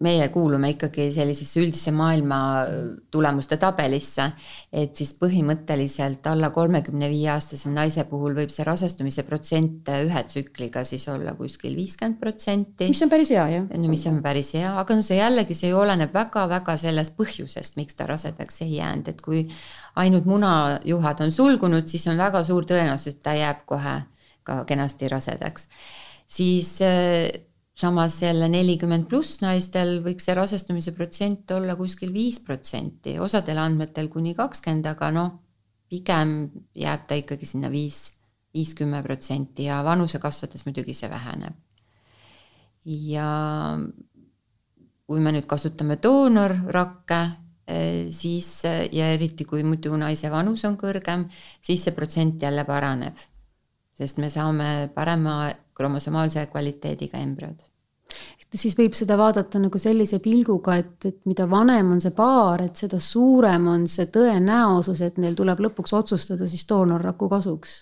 meie 0.00 0.28
kuulume 0.32 0.70
ikkagi 0.72 1.10
sellisesse 1.12 1.60
üldise 1.60 1.92
maailma 1.92 2.38
tulemuste 3.12 3.58
tabelisse, 3.60 4.30
et 4.72 4.96
siis 4.96 5.12
põhimõtteliselt 5.20 6.24
alla 6.30 6.48
kolmekümne 6.54 7.10
viie 7.12 7.28
aastase 7.34 7.72
naise 7.72 8.06
puhul 8.08 8.34
võib 8.38 8.52
see 8.54 8.64
rasestumise 8.64 9.26
protsent 9.28 9.90
ühe 9.92 10.22
tsükliga 10.28 10.84
siis 10.88 11.04
olla 11.12 11.34
kuskil 11.36 11.76
viiskümmend 11.76 12.20
protsenti. 12.20 12.88
mis 12.88 13.02
on 13.04 13.12
päris 13.12 13.32
hea, 13.34 13.44
jah. 13.56 13.66
no 13.68 13.90
mis 13.92 14.06
on 14.08 14.22
päris 14.24 14.54
hea, 14.56 14.72
aga 14.80 14.96
no 14.96 15.04
see 15.04 15.20
jällegi, 15.20 15.58
see 15.58 15.72
ju 15.74 15.82
oleneb 15.82 16.14
väga-väga 16.16 16.78
sellest 16.80 17.16
põhjusest, 17.18 17.76
miks 17.80 17.98
ta 17.98 18.08
rasedaks 18.08 18.62
ei 18.64 18.78
jäänud, 18.78 19.12
et 19.12 19.20
kui 19.20 19.44
ainult 20.00 20.24
munajuhad 20.30 21.20
on 21.26 21.34
sulgunud, 21.34 21.88
siis 21.90 22.08
on 22.08 22.16
väga 22.20 22.42
suur 22.48 22.64
tõenäosus, 22.68 23.18
et 23.18 23.22
ta 23.26 23.36
jääb 23.36 23.66
kohe 23.68 24.00
ka 24.48 24.62
kenasti 24.64 25.08
rasedaks. 25.12 25.68
siis 26.26 26.78
samas 27.80 28.22
jälle 28.22 28.48
nelikümmend 28.48 29.06
pluss 29.08 29.40
naistel 29.40 30.00
võiks 30.04 30.26
see 30.28 30.34
rasestumise 30.36 30.92
protsent 30.92 31.50
olla 31.56 31.76
kuskil 31.78 32.12
viis 32.12 32.40
protsenti, 32.44 33.16
osadel 33.22 33.60
andmetel 33.62 34.10
kuni 34.12 34.34
kakskümmend, 34.36 34.88
aga 34.90 35.10
noh, 35.14 35.30
pigem 35.90 36.34
jääb 36.76 37.06
ta 37.08 37.16
ikkagi 37.18 37.48
sinna 37.48 37.70
viis, 37.72 38.02
viis, 38.54 38.74
kümme 38.78 39.00
protsenti 39.06 39.66
ja 39.70 39.80
vanuse 39.86 40.20
kasvades 40.22 40.66
muidugi 40.66 40.94
see 40.94 41.10
väheneb. 41.10 41.56
ja 42.84 43.30
kui 45.06 45.20
me 45.20 45.32
nüüd 45.34 45.46
kasutame 45.46 45.98
doonorrakke, 46.02 47.18
eh, 47.66 48.06
siis 48.10 48.62
ja 48.64 49.10
eriti, 49.14 49.44
kui 49.44 49.64
muidu 49.64 49.96
naise 50.00 50.30
vanus 50.30 50.64
on 50.64 50.78
kõrgem, 50.80 51.26
siis 51.60 51.84
see 51.84 51.96
protsent 51.96 52.42
jälle 52.42 52.64
paraneb. 52.64 53.16
sest 54.00 54.18
me 54.18 54.30
saame 54.30 54.90
parema 54.94 55.52
kromosomaalse 55.76 56.46
kvaliteediga 56.52 57.18
embrüod 57.18 57.69
siis 58.58 58.74
võib 58.78 58.96
seda 58.98 59.16
vaadata 59.18 59.60
nagu 59.62 59.78
sellise 59.78 60.18
pilguga, 60.22 60.76
et, 60.80 60.96
et 61.06 61.18
mida 61.30 61.46
vanem 61.50 61.92
on 61.94 62.00
see 62.02 62.14
paar, 62.16 62.64
et 62.64 62.76
seda 62.76 62.98
suurem 63.02 63.68
on 63.70 63.86
see 63.90 64.08
tõenäosus, 64.10 65.02
et 65.06 65.20
neil 65.22 65.36
tuleb 65.38 65.62
lõpuks 65.66 65.94
otsustada 66.00 66.48
siis 66.50 66.66
doonorraku 66.68 67.28
kasuks. 67.30 67.76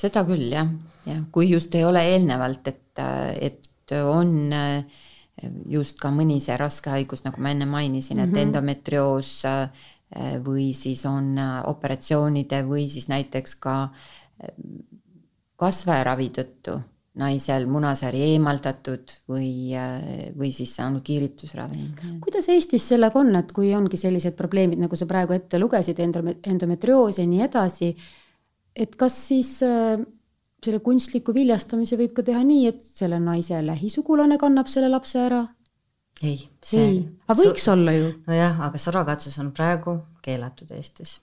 seda 0.00 0.24
küll 0.24 0.48
jah, 0.52 0.68
jah, 1.06 1.22
kui 1.32 1.50
just 1.50 1.74
ei 1.74 1.84
ole 1.84 2.02
eelnevalt, 2.14 2.68
et, 2.72 3.02
et 3.50 3.94
on 4.00 4.52
just 5.70 5.98
ka 6.00 6.10
mõni 6.14 6.40
see 6.42 6.56
raske 6.58 6.90
haigus, 6.92 7.24
nagu 7.24 7.40
ma 7.40 7.52
enne 7.54 7.66
mainisin 7.66 8.18
mm, 8.18 8.24
-hmm. 8.24 8.36
et 8.36 8.42
endometrioos 8.42 9.32
või 10.44 10.72
siis 10.74 11.04
on 11.06 11.38
operatsioonide 11.70 12.64
või 12.66 12.88
siis 12.90 13.08
näiteks 13.08 13.54
ka 13.62 13.74
kasvajaravi 15.56 16.30
tõttu 16.34 16.80
naisel 17.20 17.66
munasari 17.70 18.22
eemaldatud 18.32 19.12
või, 19.30 19.76
või 20.38 20.50
siis 20.56 20.72
saanud 20.78 21.04
kiiritusravi. 21.04 21.84
kuidas 22.24 22.48
Eestis 22.52 22.88
sellega 22.92 23.20
on, 23.20 23.34
et 23.40 23.52
kui 23.56 23.74
ongi 23.76 24.00
sellised 24.00 24.36
probleemid, 24.38 24.80
nagu 24.80 24.96
sa 24.96 25.08
praegu 25.10 25.36
ette 25.36 25.60
lugesid, 25.60 26.00
endometrioos 26.00 27.20
ja 27.20 27.26
nii 27.28 27.44
edasi, 27.46 27.92
et 28.76 28.96
kas 28.98 29.16
siis 29.28 29.56
äh, 29.66 30.00
selle 30.64 30.82
kunstliku 30.84 31.34
viljastamise 31.36 31.98
võib 32.00 32.14
ka 32.16 32.26
teha 32.26 32.42
nii, 32.46 32.68
et 32.72 32.84
selle 32.84 33.20
naise 33.22 33.62
lähisugulane 33.64 34.38
kannab 34.40 34.70
selle 34.72 34.90
lapse 34.92 35.20
ära? 35.22 35.46
ei, 36.22 36.36
see. 36.64 37.00
aga 37.26 37.38
võiks 37.38 37.64
su... 37.64 37.72
olla 37.72 37.96
ju. 37.96 38.12
nojah, 38.28 38.62
aga 38.68 38.80
surrogaatsus 38.80 39.38
on 39.40 39.52
praegu 39.56 40.00
keelatud 40.24 40.72
Eestis 40.76 41.18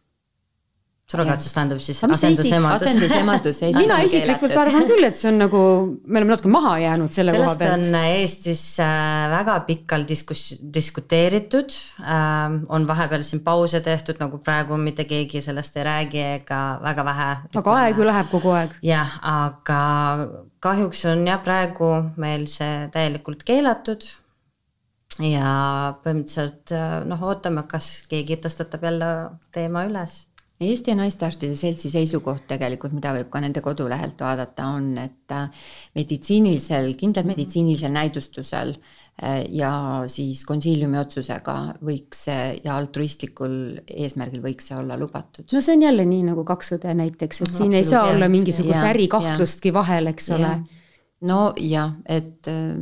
surrogaatsus 1.08 1.54
tähendab 1.56 1.80
siis 1.80 2.02
asendusemadus. 2.04 2.82
asendusemadus 2.84 3.62
Eestis 3.64 3.80
mina 3.80 4.00
isiklikult 4.04 4.56
arvan 4.60 4.88
küll, 4.90 5.08
et 5.08 5.16
see 5.16 5.30
on 5.32 5.40
nagu, 5.40 5.62
me 6.04 6.20
oleme 6.20 6.34
natuke 6.34 6.52
maha 6.52 6.74
jäänud 6.84 7.16
selle 7.16 7.32
Sellest 7.32 7.48
koha 7.48 7.60
pealt. 7.62 7.88
on 7.88 7.96
Eestis 8.02 8.64
äh, 8.84 9.30
väga 9.32 9.56
pikalt 9.70 10.12
diskus-, 10.12 10.58
diskuteeritud, 10.80 11.78
ähm, 12.04 12.60
on 12.68 12.90
vahepeal 12.90 13.24
siin 13.24 13.44
pause 13.48 13.80
tehtud, 13.86 14.20
nagu 14.20 14.42
praegu 14.44 14.80
mitte 14.82 15.08
keegi 15.08 15.42
sellest 15.48 15.80
ei 15.80 15.88
räägi 15.88 16.24
ega 16.34 16.62
väga 16.84 17.08
vähe. 17.08 17.32
aga 17.64 17.80
aeg 17.86 18.04
ju 18.04 18.12
läheb 18.12 18.32
kogu 18.36 18.56
aeg. 18.60 18.78
jah, 18.84 19.18
aga 19.24 19.82
kahjuks 20.60 21.08
on 21.14 21.28
jah, 21.32 21.40
praegu 21.44 21.92
meil 22.20 22.50
see 22.52 22.88
täielikult 22.92 23.48
keelatud 23.48 24.04
ja 25.24 25.52
põhimõtteliselt 26.04 26.76
äh, 26.76 27.04
noh, 27.08 27.30
ootame, 27.32 27.64
kas 27.72 28.02
keegi 28.12 28.42
tõstatab 28.44 28.84
jälle 28.92 29.14
teema 29.56 29.88
üles 29.88 30.26
Eesti 30.58 30.96
Naistearstide 30.98 31.54
Seltsi 31.54 31.92
seisukoht 31.94 32.48
tegelikult, 32.50 32.96
mida 32.98 33.12
võib 33.14 33.28
ka 33.30 33.42
nende 33.44 33.62
kodulehelt 33.62 34.22
vaadata, 34.24 34.72
on, 34.74 34.88
et 34.98 35.34
äh, 35.36 35.68
meditsiinilisel, 35.98 36.96
kindlal 36.98 37.28
meditsiinilisel 37.30 37.94
näidustusel 37.94 38.72
äh, 38.74 39.44
ja 39.54 39.70
siis 40.10 40.42
konsiiliumi 40.50 40.98
otsusega 40.98 41.58
võiks 41.86 42.24
see 42.26 42.48
ja 42.64 42.74
altruistlikul 42.74 43.54
eesmärgil 43.86 44.42
võiks 44.42 44.72
see 44.72 44.80
olla 44.80 44.98
lubatud. 44.98 45.46
no 45.54 45.62
see 45.62 45.78
on 45.78 45.86
jälle 45.86 46.08
nii 46.10 46.26
nagu 46.32 46.48
kaks 46.48 46.74
õde 46.80 46.96
näiteks, 47.04 47.44
et 47.46 47.54
siin 47.60 47.78
ei 47.78 47.86
saa 47.86 48.08
olla 48.16 48.32
mingisugust 48.32 48.90
ärikahtlustki 48.96 49.76
vahel, 49.78 50.10
eks 50.16 50.32
ole. 50.40 50.56
Nojah, 51.28 51.94
et 52.10 52.50
äh, 52.50 52.74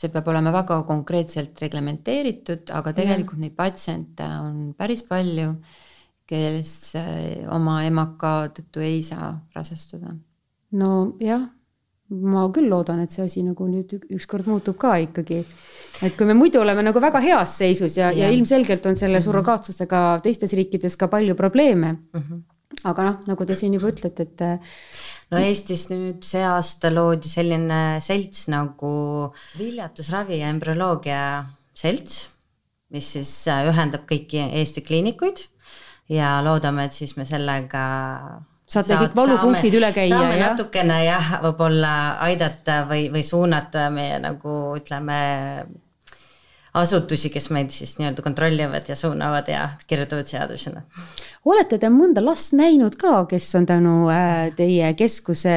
see 0.00 0.08
peab 0.16 0.32
olema 0.32 0.56
väga 0.56 0.80
konkreetselt 0.88 1.60
reglementeeritud, 1.60 2.72
aga 2.80 2.96
tegelikult 2.96 3.40
ja. 3.40 3.44
neid 3.44 3.60
patsiente 3.60 4.32
on 4.40 4.72
päris 4.80 5.04
palju 5.04 5.52
kes 6.30 6.74
äh, 6.98 7.46
oma 7.50 7.80
emaka 7.86 8.50
tõttu 8.54 8.84
ei 8.84 9.00
saa 9.02 9.32
rasestuda. 9.56 10.14
nojah, 10.78 11.48
ma 12.10 12.44
küll 12.54 12.70
loodan, 12.70 13.02
et 13.02 13.14
see 13.14 13.24
asi 13.26 13.42
nagu 13.46 13.66
nüüd 13.70 13.96
ükskord 14.14 14.46
muutub 14.50 14.78
ka 14.78 14.94
ikkagi. 15.02 15.42
et 16.06 16.16
kui 16.18 16.28
me 16.28 16.36
muidu 16.38 16.62
oleme 16.62 16.84
nagu 16.86 17.02
väga 17.02 17.22
heas 17.24 17.56
seisus 17.62 17.98
ja, 17.98 18.12
ja., 18.12 18.28
ja 18.28 18.30
ilmselgelt 18.34 18.86
on 18.86 18.98
selle 18.98 19.18
mhm. 19.18 19.26
surrogaatsusega 19.26 20.04
teistes 20.24 20.54
riikides 20.58 20.98
ka 21.00 21.10
palju 21.10 21.34
probleeme 21.38 21.92
mm. 21.92 22.22
-hmm. 22.22 22.42
aga 22.84 23.08
noh, 23.10 23.20
nagu 23.26 23.46
te 23.46 23.58
siin 23.58 23.74
juba 23.74 23.90
ütlete, 23.90 24.22
et. 24.22 24.70
no 25.30 25.38
Eestis 25.38 25.88
nüüd 25.90 26.22
see 26.26 26.46
aasta 26.46 26.94
loodi 26.94 27.28
selline 27.28 28.00
selts 28.02 28.46
nagu 28.50 28.92
viljatusravi 29.58 30.42
ja 30.44 30.50
embrüoloogia 30.54 31.22
selts, 31.74 32.28
mis 32.90 33.12
siis 33.18 33.32
äh, 33.50 33.66
ühendab 33.70 34.06
kõiki 34.06 34.46
Eesti 34.46 34.86
kliinikuid 34.86 35.49
ja 36.10 36.38
loodame, 36.44 36.88
et 36.88 36.96
siis 36.96 37.16
me 37.16 37.26
sellega 37.28 37.82
saate 38.70 38.94
saad, 38.94 39.04
kõik 39.04 39.16
valupunktid 39.18 39.76
üle 39.78 39.92
käia, 39.94 40.10
saame 40.14 40.40
natukene 40.40 41.04
jah, 41.04 41.36
võib-olla 41.44 41.94
aidata 42.26 42.82
või, 42.90 43.08
või 43.12 43.22
suunata 43.26 43.88
meie 43.94 44.18
nagu 44.22 44.56
ütleme, 44.78 45.20
asutusi, 46.78 47.32
kes 47.34 47.48
meid 47.54 47.72
siis 47.74 47.96
nii-öelda 47.98 48.22
kontrollivad 48.22 48.86
ja 48.88 48.96
suunavad 48.98 49.48
ja 49.50 49.64
kirjutavad 49.90 50.28
seadusena. 50.30 50.82
olete 51.44 51.78
te 51.78 51.90
mõnda 51.90 52.22
last 52.24 52.54
näinud 52.54 52.94
ka, 53.00 53.24
kes 53.30 53.48
on 53.58 53.66
tänu 53.66 53.96
äh, 54.12 54.52
teie 54.56 54.92
keskuse 54.98 55.56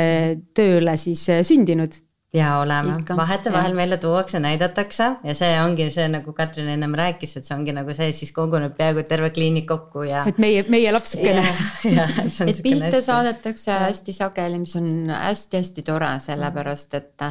tööle 0.57 0.97
siis 0.97 1.27
äh, 1.29 1.43
sündinud? 1.45 1.99
Ja 2.34 2.57
oleme, 2.59 2.95
vahetevahel 3.17 3.75
meile 3.77 3.97
tuuakse, 4.01 4.39
näidatakse 4.41 5.09
ja 5.23 5.36
see 5.38 5.51
ongi 5.61 5.86
see, 5.93 6.07
nagu 6.09 6.34
Katrin 6.34 6.71
ennem 6.73 6.95
rääkis, 6.97 7.36
et 7.38 7.45
see 7.45 7.55
ongi 7.55 7.75
nagu 7.75 7.93
see, 7.93 8.09
siis 8.15 8.31
koguneb 8.34 8.73
peaaegu 8.77 9.03
terve 9.07 9.29
kliinik 9.36 9.67
kokku 9.69 10.05
ja. 10.07 10.23
et 10.29 10.39
meie, 10.41 10.63
meie 10.73 10.91
lapsukene. 10.95 11.43
et, 11.91 12.39
et 12.47 12.61
pilte 12.65 12.89
hästi. 12.89 13.01
saadetakse 13.05 13.69
ja. 13.69 13.84
hästi 13.86 14.15
sageli, 14.17 14.61
mis 14.63 14.73
on 14.79 14.88
hästi-hästi 15.13 15.86
tore, 15.86 16.09
sellepärast 16.23 16.97
et 16.97 17.27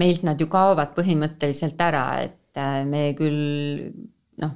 meilt 0.00 0.22
nad 0.26 0.40
ju 0.40 0.46
kaovad 0.52 0.94
põhimõtteliselt 0.94 1.82
ära, 1.82 2.04
et 2.22 2.60
äh, 2.60 2.76
me 2.86 3.08
küll 3.18 3.90
noh, 4.42 4.54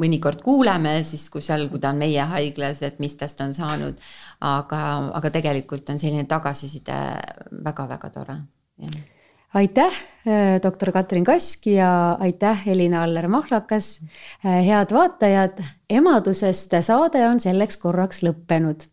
mõnikord 0.00 0.40
kuuleme 0.40 0.94
siis, 1.04 1.26
kui 1.28 1.44
seal, 1.44 1.66
kui 1.68 1.82
ta 1.82 1.90
on 1.92 2.00
meie 2.00 2.24
haiglas, 2.30 2.80
et 2.88 2.96
mis 3.04 3.18
tast 3.20 3.44
on 3.44 3.52
saanud. 3.52 4.00
aga, 4.40 4.80
aga 5.20 5.32
tegelikult 5.36 5.92
on 5.92 6.00
selline 6.00 6.24
tagasiside 6.24 6.96
väga-väga 7.68 8.10
tore 8.16 8.38
aitäh, 9.54 9.92
äh, 10.26 10.62
doktor 10.62 10.92
Katrin 10.92 11.24
Kask 11.24 11.66
ja 11.66 12.12
aitäh, 12.20 12.68
Elina 12.68 13.02
Aller-Mahlakas. 13.02 14.00
Äh, 14.46 14.66
head 14.66 14.94
vaatajad, 14.94 15.62
emadusest 15.90 16.74
saade 16.80 17.26
on 17.28 17.40
selleks 17.40 17.76
korraks 17.76 18.22
lõppenud. 18.22 18.86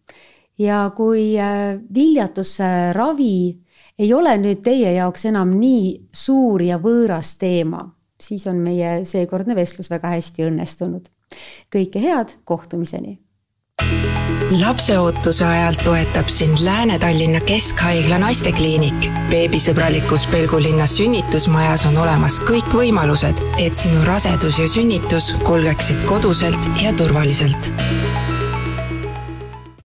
ja 0.58 0.92
kui 0.96 1.40
äh, 1.40 1.78
viljatusravi 1.94 3.58
ei 4.00 4.14
ole 4.14 4.38
nüüd 4.38 4.64
teie 4.66 4.94
jaoks 4.94 5.26
enam 5.30 5.52
nii 5.60 6.10
suur 6.14 6.62
ja 6.62 6.80
võõras 6.82 7.36
teema, 7.38 7.84
siis 8.22 8.48
on 8.48 8.58
meie 8.66 9.06
seekordne 9.06 9.56
vestlus 9.56 9.90
väga 9.90 10.16
hästi 10.16 10.50
õnnestunud. 10.50 11.06
kõike 11.74 12.02
head, 12.02 12.34
kohtumiseni 12.46 13.20
lapseootuse 14.52 15.46
ajal 15.46 15.74
toetab 15.84 16.28
sind 16.28 16.58
Lääne-Tallinna 16.64 17.40
Keskhaigla 17.40 18.18
naistekliinik. 18.18 19.10
beebisõbralikus 19.30 20.28
Pelgulinna 20.32 20.88
sünnitusmajas 20.88 21.86
on 21.90 21.98
olemas 21.98 22.40
kõik 22.48 22.72
võimalused, 22.72 23.44
et 23.60 23.76
sinu 23.76 24.06
rasedus 24.08 24.60
ja 24.60 24.70
sünnitus 24.72 25.34
kulgeksid 25.44 26.06
koduselt 26.08 26.70
ja 26.82 26.94
turvaliselt 26.94 27.74